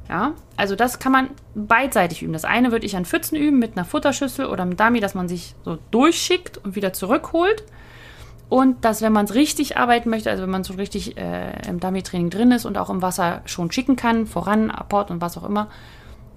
Ja, 0.10 0.34
also 0.56 0.76
das 0.76 1.00
kann 1.00 1.12
man 1.12 1.30
beidseitig 1.54 2.24
üben. 2.24 2.34
Das 2.34 2.46
eine 2.46 2.72
würde 2.72 2.86
ich 2.86 2.96
an 2.96 3.06
Pfützen 3.06 3.36
üben 3.36 3.60
mit 3.60 3.76
einer 3.76 3.86
Futterschüssel 3.86 4.46
oder 4.46 4.64
einem 4.64 4.78
Dummy, 4.78 5.02
dass 5.02 5.16
man 5.16 5.28
sich 5.28 5.54
so 5.66 5.78
durchschickt 5.92 6.58
und 6.58 6.76
wieder 6.76 6.94
zurückholt. 6.94 7.64
Und 8.50 8.86
dass, 8.86 9.02
wenn 9.02 9.12
man 9.12 9.26
es 9.26 9.34
richtig 9.34 9.76
arbeiten 9.76 10.10
möchte, 10.10 10.30
also 10.30 10.44
wenn 10.44 10.50
man 10.50 10.64
so 10.64 10.76
richtig 10.76 11.18
äh, 11.18 11.68
im 11.68 11.82
Dummy-Training 11.82 12.30
drin 12.30 12.52
ist 12.52 12.64
und 12.64 12.78
auch 12.78 12.90
im 12.90 13.02
Wasser 13.02 13.42
schon 13.46 13.72
schicken 13.72 13.98
kann, 13.98 14.26
voran, 14.26 14.72
Apport 14.72 15.12
und 15.12 15.20
was 15.20 15.38
auch 15.38 15.44
immer, 15.44 15.68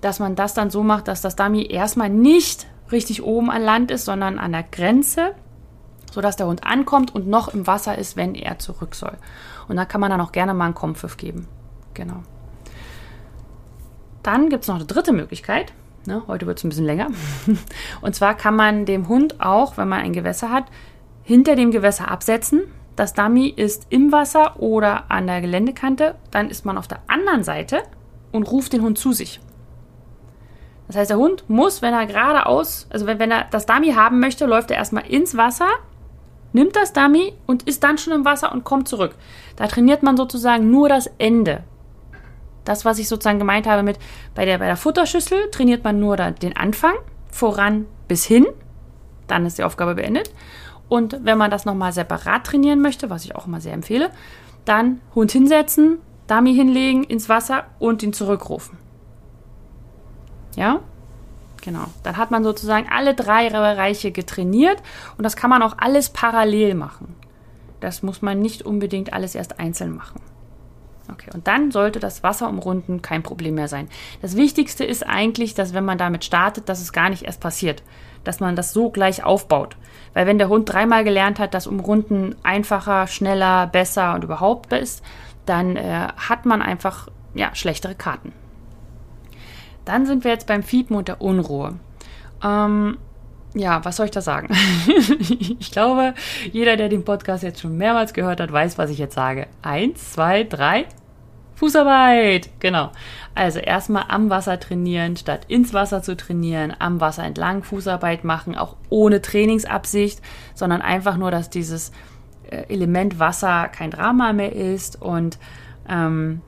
dass 0.00 0.18
man 0.18 0.34
das 0.34 0.54
dann 0.54 0.70
so 0.70 0.82
macht, 0.82 1.06
dass 1.06 1.20
das 1.20 1.36
Dummy 1.36 1.66
erstmal 1.70 2.10
nicht 2.10 2.66
richtig 2.90 3.22
oben 3.22 3.50
an 3.50 3.62
Land 3.62 3.92
ist, 3.92 4.04
sondern 4.04 4.40
an 4.40 4.50
der 4.50 4.64
Grenze, 4.64 5.34
sodass 6.10 6.34
der 6.34 6.48
Hund 6.48 6.64
ankommt 6.64 7.14
und 7.14 7.28
noch 7.28 7.54
im 7.54 7.68
Wasser 7.68 7.96
ist, 7.96 8.16
wenn 8.16 8.34
er 8.34 8.58
zurück 8.58 8.96
soll. 8.96 9.16
Und 9.68 9.76
da 9.76 9.84
kann 9.84 10.00
man 10.00 10.10
dann 10.10 10.20
auch 10.20 10.32
gerne 10.32 10.52
mal 10.52 10.64
einen 10.64 10.74
Kompfiff 10.74 11.16
geben. 11.16 11.46
Genau. 11.94 12.22
Dann 14.22 14.48
gibt 14.48 14.62
es 14.62 14.68
noch 14.68 14.76
eine 14.76 14.84
dritte 14.84 15.12
Möglichkeit. 15.12 15.72
Ne, 16.06 16.22
heute 16.26 16.46
wird 16.46 16.58
es 16.58 16.64
ein 16.64 16.70
bisschen 16.70 16.86
länger. 16.86 17.08
Und 18.00 18.14
zwar 18.14 18.34
kann 18.34 18.56
man 18.56 18.86
dem 18.86 19.08
Hund 19.08 19.40
auch, 19.40 19.76
wenn 19.76 19.88
man 19.88 20.00
ein 20.00 20.12
Gewässer 20.12 20.50
hat, 20.50 20.64
hinter 21.22 21.56
dem 21.56 21.70
Gewässer 21.70 22.10
absetzen. 22.10 22.62
Das 22.96 23.12
Dummy 23.12 23.48
ist 23.48 23.86
im 23.90 24.10
Wasser 24.10 24.60
oder 24.60 25.10
an 25.10 25.26
der 25.26 25.40
Geländekante. 25.40 26.14
Dann 26.30 26.48
ist 26.48 26.64
man 26.64 26.78
auf 26.78 26.88
der 26.88 27.00
anderen 27.06 27.42
Seite 27.42 27.82
und 28.32 28.50
ruft 28.50 28.72
den 28.72 28.82
Hund 28.82 28.98
zu 28.98 29.12
sich. 29.12 29.40
Das 30.86 30.96
heißt, 30.96 31.10
der 31.10 31.18
Hund 31.18 31.44
muss, 31.48 31.82
wenn 31.82 31.94
er 31.94 32.06
geradeaus, 32.06 32.88
also 32.90 33.06
wenn, 33.06 33.18
wenn 33.18 33.30
er 33.30 33.44
das 33.50 33.64
Dummy 33.64 33.92
haben 33.92 34.18
möchte, 34.18 34.46
läuft 34.46 34.70
er 34.70 34.76
erstmal 34.76 35.06
ins 35.06 35.36
Wasser, 35.36 35.68
nimmt 36.52 36.74
das 36.74 36.92
Dummy 36.92 37.34
und 37.46 37.62
ist 37.64 37.84
dann 37.84 37.96
schon 37.96 38.12
im 38.12 38.24
Wasser 38.24 38.52
und 38.52 38.64
kommt 38.64 38.88
zurück. 38.88 39.14
Da 39.54 39.66
trainiert 39.66 40.02
man 40.02 40.16
sozusagen 40.16 40.70
nur 40.70 40.88
das 40.88 41.08
Ende. 41.18 41.62
Das, 42.70 42.84
was 42.84 43.00
ich 43.00 43.08
sozusagen 43.08 43.40
gemeint 43.40 43.66
habe 43.66 43.82
mit 43.82 43.98
bei 44.36 44.44
der, 44.44 44.58
bei 44.58 44.66
der 44.66 44.76
Futterschüssel, 44.76 45.50
trainiert 45.50 45.82
man 45.82 45.98
nur 45.98 46.16
den 46.16 46.56
Anfang, 46.56 46.94
voran 47.28 47.86
bis 48.06 48.24
hin. 48.24 48.46
Dann 49.26 49.44
ist 49.44 49.58
die 49.58 49.64
Aufgabe 49.64 49.96
beendet. 49.96 50.30
Und 50.88 51.18
wenn 51.24 51.36
man 51.36 51.50
das 51.50 51.64
nochmal 51.64 51.92
separat 51.92 52.44
trainieren 52.46 52.80
möchte, 52.80 53.10
was 53.10 53.24
ich 53.24 53.34
auch 53.34 53.48
immer 53.48 53.60
sehr 53.60 53.72
empfehle, 53.72 54.12
dann 54.66 55.00
Hund 55.16 55.32
hinsetzen, 55.32 55.98
Dummy 56.28 56.54
hinlegen 56.54 57.02
ins 57.02 57.28
Wasser 57.28 57.64
und 57.80 58.04
ihn 58.04 58.12
zurückrufen. 58.12 58.78
Ja? 60.54 60.78
Genau. 61.62 61.86
Dann 62.04 62.18
hat 62.18 62.30
man 62.30 62.44
sozusagen 62.44 62.86
alle 62.88 63.16
drei 63.16 63.50
Bereiche 63.50 64.12
getrainiert 64.12 64.80
und 65.18 65.24
das 65.24 65.34
kann 65.34 65.50
man 65.50 65.64
auch 65.64 65.74
alles 65.78 66.10
parallel 66.10 66.76
machen. 66.76 67.16
Das 67.80 68.04
muss 68.04 68.22
man 68.22 68.38
nicht 68.38 68.62
unbedingt 68.62 69.12
alles 69.12 69.34
erst 69.34 69.58
einzeln 69.58 69.92
machen. 69.92 70.20
Okay, 71.12 71.30
und 71.34 71.46
dann 71.46 71.70
sollte 71.70 72.00
das 72.00 72.22
Wasser 72.22 72.48
umrunden 72.48 73.02
kein 73.02 73.22
Problem 73.22 73.54
mehr 73.54 73.68
sein. 73.68 73.88
Das 74.22 74.36
Wichtigste 74.36 74.84
ist 74.84 75.06
eigentlich, 75.06 75.54
dass 75.54 75.74
wenn 75.74 75.84
man 75.84 75.98
damit 75.98 76.24
startet, 76.24 76.68
dass 76.68 76.80
es 76.80 76.92
gar 76.92 77.10
nicht 77.10 77.24
erst 77.24 77.40
passiert. 77.40 77.82
Dass 78.24 78.40
man 78.40 78.56
das 78.56 78.72
so 78.72 78.90
gleich 78.90 79.24
aufbaut. 79.24 79.76
Weil 80.12 80.26
wenn 80.26 80.38
der 80.38 80.48
Hund 80.48 80.70
dreimal 80.70 81.04
gelernt 81.04 81.38
hat, 81.38 81.54
dass 81.54 81.66
Umrunden 81.66 82.36
einfacher, 82.42 83.06
schneller, 83.06 83.66
besser 83.66 84.14
und 84.14 84.24
überhaupt 84.24 84.72
ist, 84.72 85.02
dann 85.46 85.76
äh, 85.76 86.08
hat 86.16 86.46
man 86.46 86.62
einfach 86.62 87.08
ja, 87.34 87.54
schlechtere 87.54 87.94
Karten. 87.94 88.32
Dann 89.84 90.06
sind 90.06 90.24
wir 90.24 90.30
jetzt 90.30 90.46
beim 90.46 90.62
Fiepen 90.62 90.96
und 90.96 91.08
der 91.08 91.20
Unruhe. 91.20 91.78
Ähm, 92.44 92.98
ja, 93.54 93.84
was 93.84 93.96
soll 93.96 94.06
ich 94.06 94.12
da 94.12 94.20
sagen? 94.20 94.54
ich 95.18 95.72
glaube, 95.72 96.14
jeder, 96.52 96.76
der 96.76 96.88
den 96.88 97.04
Podcast 97.04 97.42
jetzt 97.42 97.60
schon 97.60 97.76
mehrmals 97.76 98.12
gehört 98.12 98.40
hat, 98.40 98.52
weiß, 98.52 98.78
was 98.78 98.90
ich 98.90 98.98
jetzt 98.98 99.14
sage. 99.14 99.48
Eins, 99.62 100.12
zwei, 100.12 100.44
drei, 100.44 100.86
Fußarbeit, 101.60 102.48
genau. 102.58 102.90
Also 103.34 103.58
erstmal 103.58 104.06
am 104.08 104.30
Wasser 104.30 104.58
trainieren, 104.58 105.18
statt 105.18 105.44
ins 105.48 105.74
Wasser 105.74 106.02
zu 106.02 106.16
trainieren, 106.16 106.74
am 106.78 107.02
Wasser 107.02 107.22
entlang 107.22 107.64
Fußarbeit 107.64 108.24
machen, 108.24 108.56
auch 108.56 108.76
ohne 108.88 109.20
Trainingsabsicht, 109.20 110.22
sondern 110.54 110.80
einfach 110.80 111.18
nur, 111.18 111.30
dass 111.30 111.50
dieses 111.50 111.92
äh, 112.50 112.62
Element 112.72 113.18
Wasser 113.18 113.68
kein 113.68 113.90
Drama 113.90 114.32
mehr 114.32 114.56
ist 114.56 115.02
und 115.02 115.38
ähm, 115.86 116.40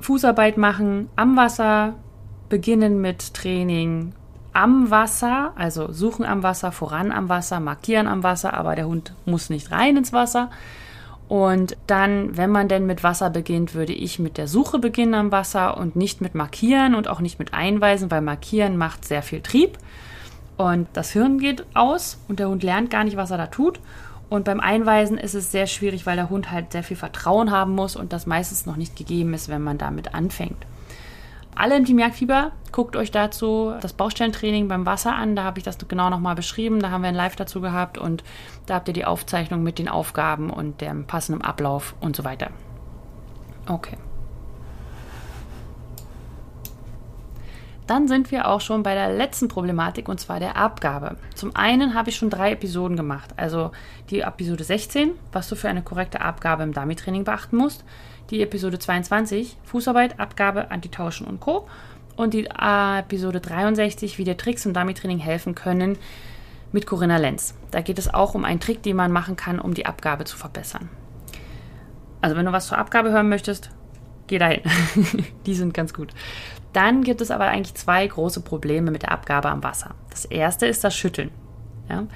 Fußarbeit 0.00 0.58
machen 0.58 1.08
am 1.16 1.38
Wasser, 1.38 1.94
beginnen 2.50 3.00
mit 3.00 3.32
Training 3.32 4.12
am 4.52 4.90
Wasser, 4.90 5.54
also 5.56 5.90
suchen 5.92 6.26
am 6.26 6.42
Wasser, 6.42 6.72
voran 6.72 7.10
am 7.10 7.30
Wasser, 7.30 7.58
markieren 7.58 8.06
am 8.06 8.22
Wasser, 8.22 8.52
aber 8.52 8.76
der 8.76 8.86
Hund 8.86 9.14
muss 9.24 9.48
nicht 9.48 9.70
rein 9.70 9.96
ins 9.96 10.12
Wasser. 10.12 10.50
Und 11.28 11.76
dann, 11.86 12.36
wenn 12.36 12.50
man 12.50 12.68
denn 12.68 12.86
mit 12.86 13.02
Wasser 13.02 13.30
beginnt, 13.30 13.74
würde 13.74 13.94
ich 13.94 14.18
mit 14.18 14.36
der 14.36 14.46
Suche 14.46 14.78
beginnen 14.78 15.14
am 15.14 15.32
Wasser 15.32 15.76
und 15.78 15.96
nicht 15.96 16.20
mit 16.20 16.34
Markieren 16.34 16.94
und 16.94 17.08
auch 17.08 17.20
nicht 17.20 17.38
mit 17.38 17.54
Einweisen, 17.54 18.10
weil 18.10 18.20
Markieren 18.20 18.76
macht 18.76 19.04
sehr 19.04 19.22
viel 19.22 19.40
Trieb 19.40 19.78
und 20.56 20.86
das 20.92 21.10
Hirn 21.10 21.38
geht 21.38 21.64
aus 21.74 22.18
und 22.28 22.38
der 22.38 22.48
Hund 22.48 22.62
lernt 22.62 22.90
gar 22.90 23.04
nicht, 23.04 23.16
was 23.16 23.30
er 23.30 23.38
da 23.38 23.46
tut. 23.46 23.80
Und 24.30 24.44
beim 24.44 24.60
Einweisen 24.60 25.18
ist 25.18 25.34
es 25.34 25.52
sehr 25.52 25.66
schwierig, 25.66 26.06
weil 26.06 26.16
der 26.16 26.30
Hund 26.30 26.50
halt 26.50 26.72
sehr 26.72 26.82
viel 26.82 26.96
Vertrauen 26.96 27.50
haben 27.50 27.74
muss 27.74 27.96
und 27.96 28.12
das 28.12 28.26
meistens 28.26 28.66
noch 28.66 28.76
nicht 28.76 28.96
gegeben 28.96 29.34
ist, 29.34 29.48
wenn 29.48 29.62
man 29.62 29.78
damit 29.78 30.14
anfängt. 30.14 30.66
Alle 31.56 31.76
im 31.76 31.84
Team 31.84 31.98
Jagdfieber, 31.98 32.52
guckt 32.72 32.96
euch 32.96 33.12
dazu 33.12 33.72
das 33.80 33.92
Baustellentraining 33.92 34.66
beim 34.66 34.86
Wasser 34.86 35.14
an. 35.14 35.36
Da 35.36 35.44
habe 35.44 35.58
ich 35.58 35.64
das 35.64 35.78
genau 35.78 36.10
nochmal 36.10 36.34
beschrieben. 36.34 36.80
Da 36.80 36.90
haben 36.90 37.02
wir 37.02 37.08
ein 37.08 37.14
Live 37.14 37.36
dazu 37.36 37.60
gehabt 37.60 37.96
und 37.96 38.24
da 38.66 38.74
habt 38.74 38.88
ihr 38.88 38.94
die 38.94 39.04
Aufzeichnung 39.04 39.62
mit 39.62 39.78
den 39.78 39.88
Aufgaben 39.88 40.50
und 40.50 40.80
dem 40.80 41.06
passenden 41.06 41.42
Ablauf 41.42 41.94
und 42.00 42.16
so 42.16 42.24
weiter. 42.24 42.50
Okay. 43.68 43.96
Dann 47.86 48.08
sind 48.08 48.30
wir 48.30 48.48
auch 48.48 48.62
schon 48.62 48.82
bei 48.82 48.94
der 48.94 49.12
letzten 49.12 49.48
Problematik 49.48 50.08
und 50.08 50.18
zwar 50.18 50.40
der 50.40 50.56
Abgabe. 50.56 51.16
Zum 51.34 51.54
einen 51.54 51.94
habe 51.94 52.08
ich 52.08 52.16
schon 52.16 52.30
drei 52.30 52.52
Episoden 52.52 52.96
gemacht. 52.96 53.34
Also 53.36 53.72
die 54.08 54.20
Episode 54.20 54.64
16, 54.64 55.10
was 55.32 55.48
du 55.50 55.54
für 55.54 55.68
eine 55.68 55.82
korrekte 55.82 56.22
Abgabe 56.22 56.62
im 56.62 56.72
Dummy-Training 56.72 57.24
beachten 57.24 57.56
musst 57.56 57.84
die 58.30 58.42
Episode 58.42 58.78
22, 58.78 59.56
Fußarbeit, 59.64 60.18
Abgabe, 60.18 60.70
Antitauschen 60.70 61.26
und 61.26 61.40
Co. 61.40 61.68
Und 62.16 62.32
die 62.32 62.46
äh, 62.46 62.98
Episode 63.00 63.40
63, 63.40 64.18
wie 64.18 64.24
dir 64.24 64.36
Tricks 64.36 64.64
im 64.66 64.72
Dummy-Training 64.72 65.18
helfen 65.18 65.54
können, 65.54 65.98
mit 66.72 66.86
Corinna 66.86 67.16
Lenz. 67.16 67.54
Da 67.70 67.80
geht 67.80 67.98
es 67.98 68.12
auch 68.12 68.34
um 68.34 68.44
einen 68.44 68.60
Trick, 68.60 68.82
den 68.82 68.96
man 68.96 69.12
machen 69.12 69.36
kann, 69.36 69.60
um 69.60 69.74
die 69.74 69.86
Abgabe 69.86 70.24
zu 70.24 70.36
verbessern. 70.36 70.88
Also 72.20 72.36
wenn 72.36 72.46
du 72.46 72.52
was 72.52 72.66
zur 72.66 72.78
Abgabe 72.78 73.10
hören 73.10 73.28
möchtest, 73.28 73.70
geh 74.26 74.38
dahin. 74.38 74.62
die 75.46 75.54
sind 75.54 75.74
ganz 75.74 75.94
gut. 75.94 76.12
Dann 76.72 77.02
gibt 77.04 77.20
es 77.20 77.30
aber 77.30 77.44
eigentlich 77.44 77.74
zwei 77.74 78.06
große 78.06 78.40
Probleme 78.40 78.90
mit 78.90 79.02
der 79.02 79.12
Abgabe 79.12 79.50
am 79.50 79.62
Wasser. 79.62 79.94
Das 80.10 80.24
erste 80.24 80.66
ist 80.66 80.82
das 80.82 80.96
Schütteln. 80.96 81.30
Ja? 81.88 82.06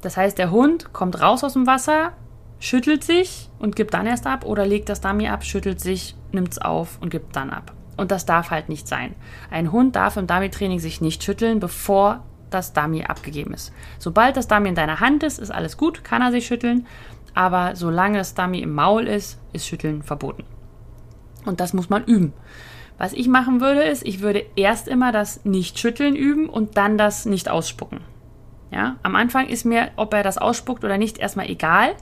Das 0.00 0.16
heißt, 0.16 0.38
der 0.38 0.50
Hund 0.50 0.92
kommt 0.92 1.20
raus 1.20 1.44
aus 1.44 1.54
dem 1.54 1.66
Wasser, 1.66 2.12
schüttelt 2.58 3.04
sich 3.04 3.45
und 3.58 3.76
gibt 3.76 3.94
dann 3.94 4.06
erst 4.06 4.26
ab 4.26 4.44
oder 4.44 4.66
legt 4.66 4.88
das 4.88 5.00
Dummy 5.00 5.28
ab, 5.28 5.44
schüttelt 5.44 5.80
sich, 5.80 6.14
nimmt 6.32 6.52
es 6.52 6.58
auf 6.58 6.98
und 7.00 7.10
gibt 7.10 7.36
dann 7.36 7.50
ab. 7.50 7.72
Und 7.96 8.10
das 8.10 8.26
darf 8.26 8.50
halt 8.50 8.68
nicht 8.68 8.86
sein. 8.86 9.14
Ein 9.50 9.72
Hund 9.72 9.96
darf 9.96 10.16
im 10.16 10.26
Dummy-Training 10.26 10.78
sich 10.78 11.00
nicht 11.00 11.24
schütteln, 11.24 11.60
bevor 11.60 12.24
das 12.50 12.72
Dummy 12.72 13.04
abgegeben 13.04 13.54
ist. 13.54 13.72
Sobald 13.98 14.36
das 14.36 14.48
Dummy 14.48 14.68
in 14.68 14.74
deiner 14.74 15.00
Hand 15.00 15.22
ist, 15.22 15.38
ist 15.38 15.50
alles 15.50 15.76
gut, 15.76 16.04
kann 16.04 16.22
er 16.22 16.30
sich 16.30 16.46
schütteln. 16.46 16.86
Aber 17.34 17.74
solange 17.74 18.18
das 18.18 18.34
Dummy 18.34 18.60
im 18.60 18.74
Maul 18.74 19.06
ist, 19.06 19.38
ist 19.52 19.66
Schütteln 19.66 20.02
verboten. 20.02 20.44
Und 21.44 21.60
das 21.60 21.72
muss 21.72 21.88
man 21.88 22.04
üben. 22.04 22.32
Was 22.98 23.12
ich 23.12 23.28
machen 23.28 23.60
würde, 23.60 23.82
ist, 23.82 24.06
ich 24.06 24.20
würde 24.20 24.44
erst 24.56 24.88
immer 24.88 25.12
das 25.12 25.44
Nicht-Schütteln 25.44 26.16
üben 26.16 26.48
und 26.48 26.76
dann 26.76 26.96
das 26.98 27.26
Nicht-Ausspucken. 27.26 28.00
Ja, 28.70 28.96
am 29.02 29.16
Anfang 29.16 29.48
ist 29.48 29.64
mir, 29.64 29.90
ob 29.96 30.12
er 30.12 30.22
das 30.22 30.38
ausspuckt 30.38 30.84
oder 30.84 30.98
nicht, 30.98 31.18
erstmal 31.18 31.48
egal 31.48 31.94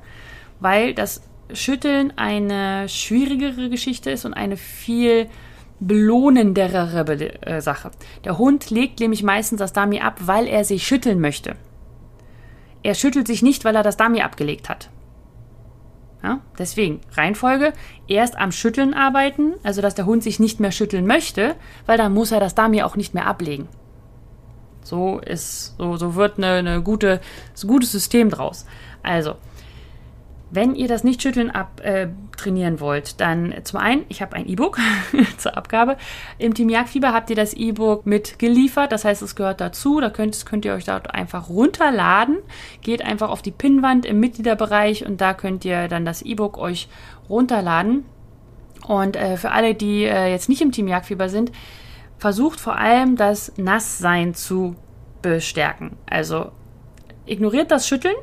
weil 0.60 0.94
das 0.94 1.22
Schütteln 1.52 2.12
eine 2.16 2.88
schwierigere 2.88 3.68
Geschichte 3.68 4.10
ist 4.10 4.24
und 4.24 4.34
eine 4.34 4.56
viel 4.56 5.28
belohnendere 5.80 7.36
äh, 7.42 7.60
Sache. 7.60 7.90
Der 8.24 8.38
Hund 8.38 8.70
legt 8.70 9.00
nämlich 9.00 9.22
meistens 9.22 9.58
das 9.58 9.72
Dummy 9.72 10.00
ab, 10.00 10.18
weil 10.20 10.46
er 10.46 10.64
sich 10.64 10.86
schütteln 10.86 11.20
möchte. 11.20 11.56
Er 12.82 12.94
schüttelt 12.94 13.26
sich 13.26 13.42
nicht, 13.42 13.64
weil 13.64 13.76
er 13.76 13.82
das 13.82 13.96
Dummy 13.96 14.22
abgelegt 14.22 14.68
hat. 14.68 14.90
Ja, 16.22 16.40
deswegen, 16.58 17.00
Reihenfolge, 17.12 17.74
erst 18.08 18.38
am 18.38 18.50
Schütteln 18.50 18.94
arbeiten, 18.94 19.54
also 19.62 19.82
dass 19.82 19.94
der 19.94 20.06
Hund 20.06 20.22
sich 20.22 20.40
nicht 20.40 20.58
mehr 20.58 20.72
schütteln 20.72 21.06
möchte, 21.06 21.54
weil 21.84 21.98
dann 21.98 22.14
muss 22.14 22.32
er 22.32 22.40
das 22.40 22.54
Dummy 22.54 22.82
auch 22.82 22.96
nicht 22.96 23.12
mehr 23.12 23.26
ablegen. 23.26 23.68
So 24.82 25.18
ist, 25.18 25.76
so, 25.76 25.96
so 25.96 26.14
wird 26.14 26.38
eine, 26.38 26.52
eine 26.52 26.82
gute, 26.82 27.20
ein 27.62 27.68
gutes 27.68 27.92
System 27.92 28.30
draus. 28.30 28.64
Also, 29.02 29.36
wenn 30.54 30.74
ihr 30.74 30.88
das 30.88 31.04
Nicht-Schütteln 31.04 31.50
abtrainieren 31.50 32.76
äh, 32.76 32.80
wollt, 32.80 33.20
dann 33.20 33.54
zum 33.64 33.80
einen, 33.80 34.04
ich 34.08 34.22
habe 34.22 34.36
ein 34.36 34.48
E-Book 34.48 34.78
zur 35.36 35.56
Abgabe. 35.56 35.96
Im 36.38 36.54
Team 36.54 36.68
Jagdfieber 36.68 37.12
habt 37.12 37.30
ihr 37.30 37.36
das 37.36 37.54
E-Book 37.54 38.06
mitgeliefert, 38.06 38.92
das 38.92 39.04
heißt, 39.04 39.22
es 39.22 39.36
gehört 39.36 39.60
dazu. 39.60 40.00
Da 40.00 40.10
könnt, 40.10 40.46
könnt 40.46 40.64
ihr 40.64 40.74
euch 40.74 40.84
dort 40.84 41.14
einfach 41.14 41.48
runterladen. 41.48 42.38
Geht 42.82 43.02
einfach 43.02 43.30
auf 43.30 43.42
die 43.42 43.50
Pinnwand 43.50 44.06
im 44.06 44.20
Mitgliederbereich 44.20 45.06
und 45.06 45.20
da 45.20 45.34
könnt 45.34 45.64
ihr 45.64 45.88
dann 45.88 46.04
das 46.04 46.22
E-Book 46.22 46.58
euch 46.58 46.88
runterladen. 47.28 48.04
Und 48.86 49.16
äh, 49.16 49.36
für 49.36 49.50
alle, 49.50 49.74
die 49.74 50.04
äh, 50.04 50.30
jetzt 50.30 50.48
nicht 50.48 50.60
im 50.60 50.72
Team 50.72 50.88
Jagdfieber 50.88 51.28
sind, 51.28 51.52
versucht 52.18 52.60
vor 52.60 52.76
allem 52.76 53.16
das 53.16 53.52
Nasssein 53.56 54.34
zu 54.34 54.76
bestärken. 55.22 55.96
Also 56.06 56.52
ignoriert 57.26 57.70
das 57.70 57.88
Schütteln 57.88 58.14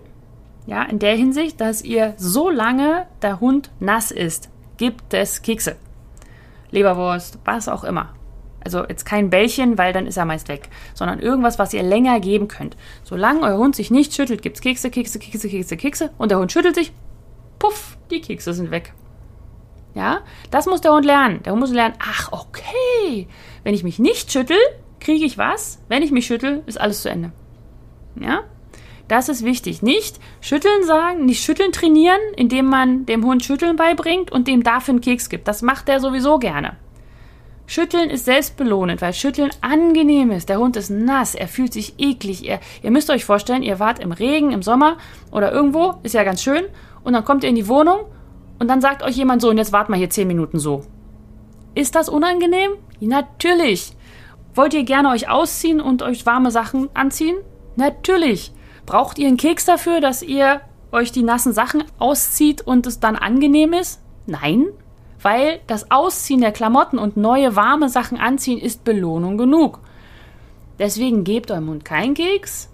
ja, 0.66 0.84
in 0.84 1.00
der 1.00 1.16
Hinsicht, 1.16 1.60
dass 1.60 1.84
ihr 1.84 2.14
so 2.18 2.50
lange 2.50 3.08
der 3.22 3.40
Hund 3.40 3.72
nass 3.80 4.12
ist, 4.12 4.50
gibt 4.78 5.14
es 5.14 5.42
Kekse. 5.42 5.76
Leberwurst, 6.72 7.40
was 7.46 7.68
auch 7.68 7.84
immer. 7.84 8.14
Also 8.64 8.86
jetzt 8.88 9.06
kein 9.06 9.30
Bällchen, 9.30 9.78
weil 9.78 9.92
dann 9.92 10.06
ist 10.06 10.18
er 10.18 10.26
meist 10.26 10.48
weg, 10.48 10.70
sondern 10.94 11.20
irgendwas, 11.20 11.58
was 11.58 11.74
ihr 11.74 11.82
länger 11.82 12.20
geben 12.20 12.48
könnt. 12.48 12.78
Solange 13.04 13.42
euer 13.42 13.58
Hund 13.58 13.76
sich 13.76 13.90
nicht 13.90 14.14
schüttelt, 14.14 14.42
gibt 14.42 14.58
es 14.58 14.62
Kekse, 14.62 14.92
Kekse, 14.92 15.18
Kekse, 15.18 15.50
Kekse, 15.50 15.78
Kekse 15.78 16.12
und 16.18 16.30
der 16.30 16.38
Hund 16.38 16.52
schüttelt 16.52 16.76
sich, 16.76 16.94
puff, 17.58 17.98
die 18.12 18.22
Kekse 18.22 18.54
sind 18.54 18.70
weg. 18.70 18.94
Ja, 19.94 20.22
das 20.52 20.68
muss 20.68 20.82
der 20.82 20.94
Hund 20.94 21.06
lernen. 21.06 21.42
Der 21.44 21.52
Hund 21.52 21.60
muss 21.60 21.72
lernen, 21.72 21.96
ach, 22.00 22.32
okay, 22.32 23.28
wenn 23.64 23.74
ich 23.74 23.84
mich 23.84 24.00
nicht 24.00 24.32
schüttel, 24.32 24.58
kriege 25.00 25.26
ich 25.26 25.38
was. 25.38 25.82
Wenn 25.90 26.04
ich 26.04 26.12
mich 26.12 26.28
schüttel, 26.28 26.64
ist 26.66 26.80
alles 26.80 27.02
zu 27.02 27.10
Ende. 27.10 27.32
Ja, 28.20 28.44
das 29.12 29.28
ist 29.28 29.44
wichtig. 29.44 29.82
Nicht 29.82 30.20
schütteln 30.40 30.84
sagen, 30.86 31.26
nicht 31.26 31.44
schütteln 31.44 31.74
trainieren, 31.74 32.22
indem 32.38 32.66
man 32.68 33.06
dem 33.06 33.26
Hund 33.26 33.44
Schütteln 33.44 33.76
beibringt 33.76 34.32
und 34.32 34.48
dem 34.48 34.64
dafür 34.64 34.94
einen 34.94 35.02
Keks 35.02 35.28
gibt. 35.28 35.50
Das 35.50 35.62
macht 35.62 35.90
er 35.90 36.00
sowieso 36.00 36.40
gerne. 36.40 36.78
Schütteln 37.68 38.10
ist 38.10 38.26
selbstbelohnend, 38.26 39.02
weil 39.02 39.14
Schütteln 39.14 39.50
angenehm 39.60 40.32
ist. 40.32 40.48
Der 40.48 40.60
Hund 40.60 40.78
ist 40.78 40.90
nass, 40.90 41.36
er 41.36 41.50
fühlt 41.50 41.74
sich 41.74 41.96
eklig. 41.98 42.46
Ihr, 42.46 42.60
ihr 42.84 42.92
müsst 42.92 43.10
euch 43.10 43.26
vorstellen, 43.26 43.64
ihr 43.64 43.80
wart 43.80 44.00
im 44.00 44.14
Regen, 44.14 44.52
im 44.52 44.64
Sommer 44.64 44.98
oder 45.32 45.52
irgendwo, 45.52 45.96
ist 46.04 46.14
ja 46.14 46.24
ganz 46.24 46.42
schön, 46.42 46.64
und 47.04 47.14
dann 47.14 47.26
kommt 47.26 47.44
ihr 47.44 47.50
in 47.50 47.56
die 47.56 47.68
Wohnung 47.68 48.06
und 48.60 48.68
dann 48.68 48.82
sagt 48.82 49.04
euch 49.04 49.16
jemand 49.16 49.42
so, 49.42 49.50
und 49.50 49.58
jetzt 49.58 49.74
wart 49.74 49.90
mal 49.90 49.98
hier 49.98 50.10
zehn 50.10 50.28
Minuten 50.28 50.60
so. 50.60 50.84
Ist 51.76 51.96
das 51.96 52.10
unangenehm? 52.10 52.72
Natürlich. 53.00 53.94
Wollt 54.54 54.74
ihr 54.74 54.84
gerne 54.84 55.10
euch 55.10 55.30
ausziehen 55.30 55.82
und 55.82 56.02
euch 56.02 56.26
warme 56.26 56.52
Sachen 56.52 56.90
anziehen? 56.94 57.38
Natürlich. 57.76 58.52
Braucht 58.86 59.20
ihr 59.20 59.28
einen 59.28 59.38
Keks 59.38 59.66
dafür, 59.66 60.02
dass 60.02 60.22
ihr 60.22 60.62
euch 60.92 61.12
die 61.12 61.24
nassen 61.24 61.54
Sachen 61.54 61.84
auszieht 62.00 62.62
und 62.62 62.86
es 62.88 63.00
dann 63.00 63.16
angenehm 63.16 63.74
ist? 63.74 64.02
Nein, 64.26 64.68
weil 65.22 65.60
das 65.68 65.92
Ausziehen 65.92 66.42
der 66.42 66.52
Klamotten 66.52 66.98
und 66.98 67.18
neue 67.18 67.56
warme 67.56 67.90
Sachen 67.90 68.18
anziehen 68.18 68.60
ist 68.60 68.84
Belohnung 68.84 69.38
genug. 69.38 69.80
Deswegen 70.80 71.24
gebt 71.24 71.52
eurem 71.52 71.70
Hund 71.70 71.86
keinen 71.86 72.14
Keks, 72.14 72.70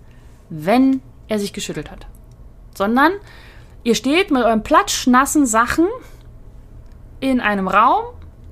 wenn 0.49 1.01
er 1.27 1.39
sich 1.39 1.51
geschüttelt 1.51 1.91
hat, 1.91 2.07
sondern 2.73 3.11
ihr 3.83 3.95
steht 3.95 4.31
mit 4.31 4.43
euren 4.43 4.63
platschnassen 4.63 5.45
Sachen 5.45 5.87
in 7.19 7.41
einem 7.41 7.67
Raum 7.67 8.05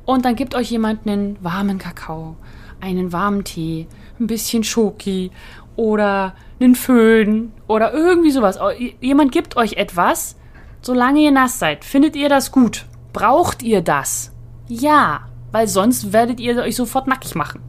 und 0.06 0.26
dann 0.26 0.36
gibt 0.36 0.56
euch 0.56 0.72
jemand 0.72 1.08
einen 1.08 1.38
warmen 1.42 1.78
Kakao, 1.78 2.36
einen 2.82 3.14
warmen 3.14 3.44
Tee, 3.44 3.88
ein 4.20 4.28
bisschen 4.28 4.64
Schoki 4.64 5.32
oder 5.76 6.36
einen 6.60 6.76
Föhn 6.76 7.52
oder 7.68 7.94
irgendwie 7.94 8.32
sowas. 8.32 8.60
Jemand 9.02 9.32
gibt 9.32 9.58
euch 9.58 9.74
etwas, 9.74 10.36
solange 10.82 11.20
ihr 11.20 11.32
nass 11.32 11.60
seid. 11.60 11.84
Findet 11.84 12.16
ihr 12.16 12.30
das 12.30 12.52
gut? 12.52 12.86
Braucht 13.14 13.64
ihr 13.64 13.82
das? 13.82 14.32
Ja, 14.68 15.28
weil 15.52 15.68
sonst 15.68 16.14
werdet 16.14 16.40
ihr 16.40 16.58
euch 16.58 16.76
sofort 16.76 17.08
nackig 17.08 17.36
machen. 17.36 17.62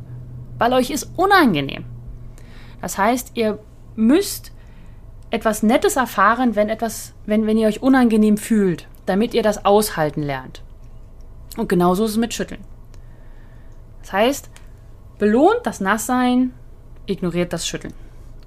Weil 0.58 0.72
euch 0.72 0.90
ist 0.90 1.10
unangenehm. 1.16 1.84
Das 2.80 2.98
heißt, 2.98 3.32
ihr 3.34 3.58
müsst 3.94 4.52
etwas 5.30 5.62
Nettes 5.62 5.96
erfahren, 5.96 6.54
wenn 6.54 6.68
etwas, 6.68 7.14
wenn, 7.26 7.46
wenn 7.46 7.58
ihr 7.58 7.68
euch 7.68 7.82
unangenehm 7.82 8.36
fühlt, 8.36 8.88
damit 9.06 9.34
ihr 9.34 9.42
das 9.42 9.64
aushalten 9.64 10.22
lernt. 10.22 10.62
Und 11.56 11.68
genauso 11.68 12.04
ist 12.04 12.12
es 12.12 12.16
mit 12.16 12.34
Schütteln. 12.34 12.62
Das 14.00 14.12
heißt, 14.12 14.50
belohnt 15.18 15.60
das 15.64 15.80
Nasssein, 15.80 16.52
ignoriert 17.06 17.52
das 17.52 17.66
Schütteln. 17.66 17.94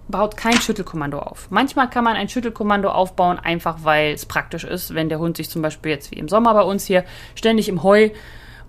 Baut 0.09 0.35
kein 0.35 0.59
Schüttelkommando 0.59 1.19
auf. 1.19 1.47
Manchmal 1.49 1.89
kann 1.89 2.03
man 2.03 2.15
ein 2.15 2.27
Schüttelkommando 2.27 2.89
aufbauen, 2.89 3.39
einfach 3.39 3.77
weil 3.83 4.13
es 4.13 4.25
praktisch 4.25 4.63
ist, 4.63 4.93
wenn 4.93 5.07
der 5.07 5.19
Hund 5.19 5.37
sich 5.37 5.49
zum 5.49 5.61
Beispiel 5.61 5.91
jetzt 5.91 6.11
wie 6.11 6.17
im 6.17 6.27
Sommer 6.27 6.53
bei 6.53 6.63
uns 6.63 6.85
hier 6.85 7.05
ständig 7.35 7.69
im 7.69 7.83
Heu 7.83 8.09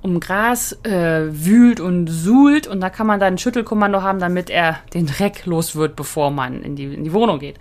um 0.03 0.21
Gras 0.21 0.73
äh, 0.85 1.27
wühlt 1.31 1.81
und 1.81 2.07
suhlt 2.07 2.67
und 2.67 2.81
da 2.81 2.91
kann 2.91 3.07
man 3.07 3.21
dann 3.21 3.35
ein 3.35 3.39
Schüttelkommando 3.39 4.03
haben, 4.03 4.19
damit 4.19 4.49
er 4.49 4.79
den 4.95 5.07
Dreck 5.07 5.47
los 5.47 5.77
wird, 5.77 5.97
bevor 5.97 6.31
man 6.31 6.63
in 6.63 6.77
die, 6.77 6.85
in 6.85 7.05
die 7.05 7.13
Wohnung 7.13 7.39
geht. 7.39 7.57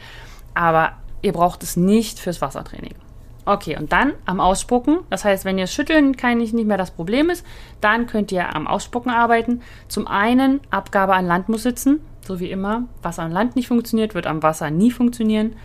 Aber 0.53 0.93
ihr 1.21 1.33
braucht 1.33 1.63
es 1.63 1.75
nicht 1.75 2.19
fürs 2.19 2.41
Wassertraining. 2.41 2.95
Okay, 3.45 3.77
und 3.77 3.91
dann 3.91 4.13
am 4.25 4.39
Ausspucken. 4.39 4.99
Das 5.09 5.25
heißt, 5.25 5.43
wenn 5.43 5.57
ihr 5.57 5.67
Schütteln 5.67 6.15
kein, 6.15 6.37
nicht 6.37 6.53
mehr 6.53 6.77
das 6.77 6.91
Problem 6.91 7.29
ist, 7.29 7.45
dann 7.81 8.05
könnt 8.05 8.31
ihr 8.31 8.55
am 8.55 8.67
Ausspucken 8.67 9.11
arbeiten. 9.11 9.61
Zum 9.87 10.07
einen, 10.07 10.59
Abgabe 10.69 11.13
an 11.13 11.25
Land 11.25 11.49
muss 11.49 11.63
sitzen, 11.63 11.99
so 12.29 12.39
wie 12.39 12.51
immer. 12.51 12.83
Was 13.01 13.19
am 13.19 13.31
Land 13.31 13.55
nicht 13.55 13.67
funktioniert, 13.67 14.13
wird 14.13 14.27
am 14.27 14.43
Wasser 14.43 14.69
nie 14.69 14.91
funktionieren. 14.91 15.55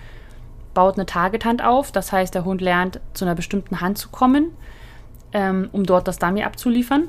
Baut 0.72 0.94
eine 0.94 1.06
Target-Hand 1.06 1.62
auf, 1.62 1.92
das 1.92 2.10
heißt, 2.10 2.34
der 2.34 2.46
Hund 2.46 2.62
lernt, 2.62 3.00
zu 3.12 3.26
einer 3.26 3.34
bestimmten 3.34 3.80
Hand 3.82 3.98
zu 3.98 4.08
kommen, 4.08 4.50
ähm, 5.32 5.68
um 5.72 5.84
dort 5.84 6.08
das 6.08 6.18
Dummy 6.18 6.42
abzuliefern. 6.42 7.08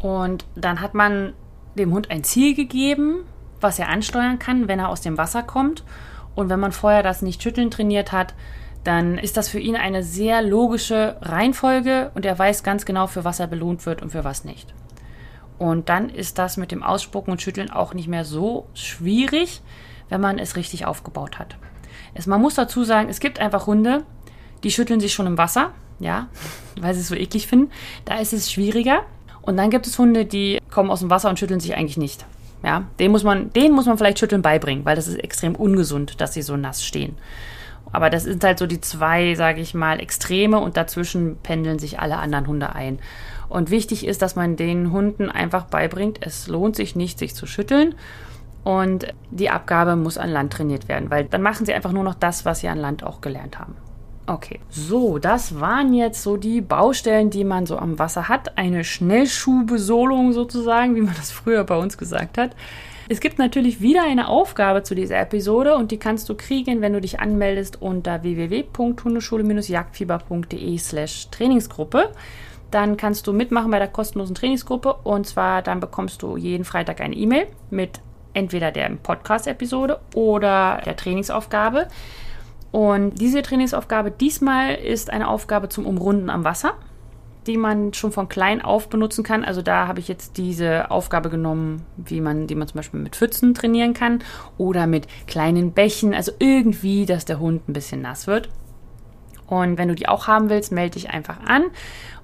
Und 0.00 0.44
dann 0.54 0.82
hat 0.82 0.94
man 0.94 1.32
dem 1.76 1.92
Hund 1.92 2.10
ein 2.10 2.22
Ziel 2.22 2.54
gegeben, 2.54 3.24
was 3.60 3.78
er 3.78 3.88
ansteuern 3.88 4.38
kann, 4.38 4.68
wenn 4.68 4.78
er 4.78 4.90
aus 4.90 5.00
dem 5.00 5.16
Wasser 5.16 5.42
kommt. 5.42 5.82
Und 6.34 6.50
wenn 6.50 6.60
man 6.60 6.72
vorher 6.72 7.02
das 7.02 7.22
nicht 7.22 7.42
schütteln 7.42 7.70
trainiert 7.70 8.12
hat, 8.12 8.34
dann 8.84 9.16
ist 9.16 9.38
das 9.38 9.48
für 9.48 9.58
ihn 9.58 9.76
eine 9.76 10.02
sehr 10.02 10.42
logische 10.42 11.16
Reihenfolge 11.22 12.10
und 12.14 12.26
er 12.26 12.38
weiß 12.38 12.62
ganz 12.62 12.84
genau, 12.84 13.06
für 13.06 13.24
was 13.24 13.40
er 13.40 13.46
belohnt 13.46 13.84
wird 13.86 14.02
und 14.02 14.10
für 14.10 14.24
was 14.24 14.44
nicht. 14.44 14.74
Und 15.60 15.90
dann 15.90 16.08
ist 16.08 16.38
das 16.38 16.56
mit 16.56 16.72
dem 16.72 16.82
Ausspucken 16.82 17.32
und 17.32 17.42
Schütteln 17.42 17.70
auch 17.70 17.92
nicht 17.92 18.08
mehr 18.08 18.24
so 18.24 18.66
schwierig, 18.72 19.60
wenn 20.08 20.18
man 20.18 20.38
es 20.38 20.56
richtig 20.56 20.86
aufgebaut 20.86 21.38
hat. 21.38 21.58
Es, 22.14 22.26
man 22.26 22.40
muss 22.40 22.54
dazu 22.54 22.82
sagen, 22.82 23.10
es 23.10 23.20
gibt 23.20 23.38
einfach 23.38 23.66
Hunde, 23.66 24.04
die 24.64 24.70
schütteln 24.70 25.00
sich 25.00 25.12
schon 25.12 25.26
im 25.26 25.36
Wasser, 25.36 25.72
ja, 25.98 26.28
weil 26.80 26.94
sie 26.94 27.00
es 27.00 27.08
so 27.08 27.14
eklig 27.14 27.46
finden. 27.46 27.70
Da 28.06 28.16
ist 28.16 28.32
es 28.32 28.50
schwieriger. 28.50 29.02
Und 29.42 29.58
dann 29.58 29.68
gibt 29.68 29.86
es 29.86 29.98
Hunde, 29.98 30.24
die 30.24 30.60
kommen 30.70 30.90
aus 30.90 31.00
dem 31.00 31.10
Wasser 31.10 31.28
und 31.28 31.38
schütteln 31.38 31.60
sich 31.60 31.76
eigentlich 31.76 31.98
nicht. 31.98 32.24
Ja, 32.64 32.84
den 32.98 33.10
muss 33.10 33.22
man, 33.22 33.52
den 33.52 33.72
muss 33.72 33.84
man 33.84 33.98
vielleicht 33.98 34.18
Schütteln 34.18 34.40
beibringen, 34.40 34.86
weil 34.86 34.96
das 34.96 35.08
ist 35.08 35.16
extrem 35.16 35.54
ungesund, 35.54 36.22
dass 36.22 36.32
sie 36.32 36.40
so 36.40 36.56
nass 36.56 36.82
stehen. 36.82 37.16
Aber 37.92 38.08
das 38.08 38.22
sind 38.22 38.42
halt 38.44 38.58
so 38.58 38.66
die 38.66 38.80
zwei, 38.80 39.34
sage 39.34 39.60
ich 39.60 39.74
mal, 39.74 40.00
Extreme 40.00 40.58
und 40.58 40.78
dazwischen 40.78 41.36
pendeln 41.42 41.78
sich 41.78 42.00
alle 42.00 42.16
anderen 42.16 42.46
Hunde 42.46 42.74
ein. 42.74 42.98
Und 43.50 43.70
wichtig 43.70 44.06
ist, 44.06 44.22
dass 44.22 44.36
man 44.36 44.56
den 44.56 44.92
Hunden 44.92 45.28
einfach 45.28 45.64
beibringt, 45.64 46.20
es 46.22 46.48
lohnt 46.48 46.76
sich 46.76 46.96
nicht, 46.96 47.18
sich 47.18 47.34
zu 47.34 47.46
schütteln. 47.46 47.94
Und 48.64 49.12
die 49.30 49.50
Abgabe 49.50 49.96
muss 49.96 50.16
an 50.18 50.30
Land 50.30 50.52
trainiert 50.52 50.86
werden, 50.88 51.10
weil 51.10 51.24
dann 51.24 51.42
machen 51.42 51.66
sie 51.66 51.74
einfach 51.74 51.92
nur 51.92 52.04
noch 52.04 52.14
das, 52.14 52.44
was 52.44 52.60
sie 52.60 52.68
an 52.68 52.78
Land 52.78 53.02
auch 53.02 53.20
gelernt 53.20 53.58
haben. 53.58 53.74
Okay, 54.26 54.60
so, 54.68 55.18
das 55.18 55.58
waren 55.58 55.92
jetzt 55.92 56.22
so 56.22 56.36
die 56.36 56.60
Baustellen, 56.60 57.30
die 57.30 57.42
man 57.42 57.66
so 57.66 57.76
am 57.76 57.98
Wasser 57.98 58.28
hat. 58.28 58.56
Eine 58.56 58.84
Schnellschuhbesolung 58.84 60.32
sozusagen, 60.32 60.94
wie 60.94 61.00
man 61.00 61.16
das 61.16 61.32
früher 61.32 61.64
bei 61.64 61.76
uns 61.76 61.98
gesagt 61.98 62.38
hat. 62.38 62.54
Es 63.08 63.18
gibt 63.18 63.40
natürlich 63.40 63.80
wieder 63.80 64.04
eine 64.04 64.28
Aufgabe 64.28 64.84
zu 64.84 64.94
dieser 64.94 65.18
Episode 65.18 65.74
und 65.74 65.90
die 65.90 65.98
kannst 65.98 66.28
du 66.28 66.36
kriegen, 66.36 66.80
wenn 66.80 66.92
du 66.92 67.00
dich 67.00 67.18
anmeldest 67.18 67.82
unter 67.82 68.22
www.hundeschule-jagdfieber.de 68.22 70.78
slash 70.78 71.28
Trainingsgruppe. 71.32 72.12
Dann 72.70 72.96
kannst 72.96 73.26
du 73.26 73.32
mitmachen 73.32 73.70
bei 73.70 73.78
der 73.78 73.88
kostenlosen 73.88 74.34
Trainingsgruppe 74.34 74.94
und 75.04 75.26
zwar 75.26 75.62
dann 75.62 75.80
bekommst 75.80 76.22
du 76.22 76.36
jeden 76.36 76.64
Freitag 76.64 77.00
eine 77.00 77.16
E-Mail 77.16 77.46
mit 77.70 78.00
entweder 78.32 78.70
der 78.70 78.88
Podcast-Episode 78.90 80.00
oder 80.14 80.80
der 80.84 80.96
Trainingsaufgabe. 80.96 81.88
Und 82.70 83.20
diese 83.20 83.42
Trainingsaufgabe 83.42 84.12
diesmal 84.12 84.74
ist 84.74 85.10
eine 85.10 85.28
Aufgabe 85.28 85.68
zum 85.68 85.86
Umrunden 85.86 86.30
am 86.30 86.44
Wasser 86.44 86.74
die 87.46 87.56
man 87.56 87.94
schon 87.94 88.12
von 88.12 88.28
klein 88.28 88.60
auf 88.60 88.88
benutzen 88.88 89.24
kann. 89.24 89.44
Also 89.44 89.62
da 89.62 89.86
habe 89.86 90.00
ich 90.00 90.08
jetzt 90.08 90.36
diese 90.36 90.90
Aufgabe 90.90 91.30
genommen, 91.30 91.86
wie 91.96 92.20
man, 92.20 92.46
die 92.46 92.54
man 92.54 92.68
zum 92.68 92.78
Beispiel 92.78 93.00
mit 93.00 93.16
Pfützen 93.16 93.54
trainieren 93.54 93.94
kann 93.94 94.20
oder 94.58 94.86
mit 94.86 95.06
kleinen 95.26 95.72
Bächen. 95.72 96.14
Also 96.14 96.32
irgendwie, 96.38 97.06
dass 97.06 97.24
der 97.24 97.40
Hund 97.40 97.68
ein 97.68 97.72
bisschen 97.72 98.02
nass 98.02 98.26
wird. 98.26 98.48
Und 99.46 99.78
wenn 99.78 99.88
du 99.88 99.94
die 99.94 100.08
auch 100.08 100.28
haben 100.28 100.48
willst, 100.48 100.70
melde 100.70 100.92
dich 100.92 101.10
einfach 101.10 101.40
an. 101.44 101.64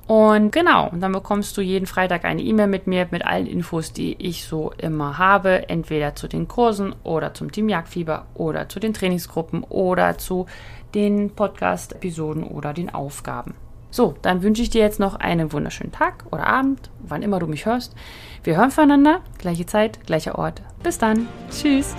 Und 0.07 0.53
genau, 0.53 0.91
dann 0.95 1.13
bekommst 1.13 1.57
du 1.57 1.63
jeden 1.63 1.87
Freitag 1.87 2.25
eine 2.25 2.43
E-Mail 2.43 2.69
mit 2.69 2.87
mir 2.87 3.09
mit 3.11 3.27
allen 3.27 3.47
Infos, 3.47 3.93
die 3.93 4.15
ich 4.19 4.45
so 4.45 4.73
immer 4.79 5.19
habe, 5.19 5.69
entweder 5.69 6.15
zu 6.15 6.29
den 6.29 6.47
Kursen 6.47 6.95
oder 7.03 7.35
zum 7.35 7.51
Team 7.51 7.69
Jagdfieber 7.69 8.27
oder 8.35 8.69
zu 8.69 8.79
den 8.79 8.95
Trainingsgruppen 8.95 9.65
oder 9.65 10.17
zu 10.17 10.47
den 10.95 11.31
Podcast-Episoden 11.31 12.45
oder 12.45 12.73
den 12.73 12.95
Aufgaben. 12.95 13.55
So, 13.91 14.15
dann 14.23 14.43
wünsche 14.43 14.63
ich 14.63 14.71
dir 14.71 14.83
jetzt 14.83 15.01
noch 15.01 15.15
einen 15.15 15.53
wunderschönen 15.53 15.93
Tag 15.93 16.25
oder 16.31 16.47
Abend, 16.47 16.91
wann 17.01 17.23
immer 17.23 17.39
du 17.39 17.47
mich 17.47 17.67
hörst. 17.67 17.95
Wir 18.45 18.57
hören 18.57 18.71
voneinander, 18.71 19.23
gleiche 19.39 19.67
Zeit, 19.67 20.07
gleicher 20.07 20.39
Ort. 20.39 20.63
Bis 20.83 20.99
dann. 20.99 21.27
Tschüss. 21.51 21.95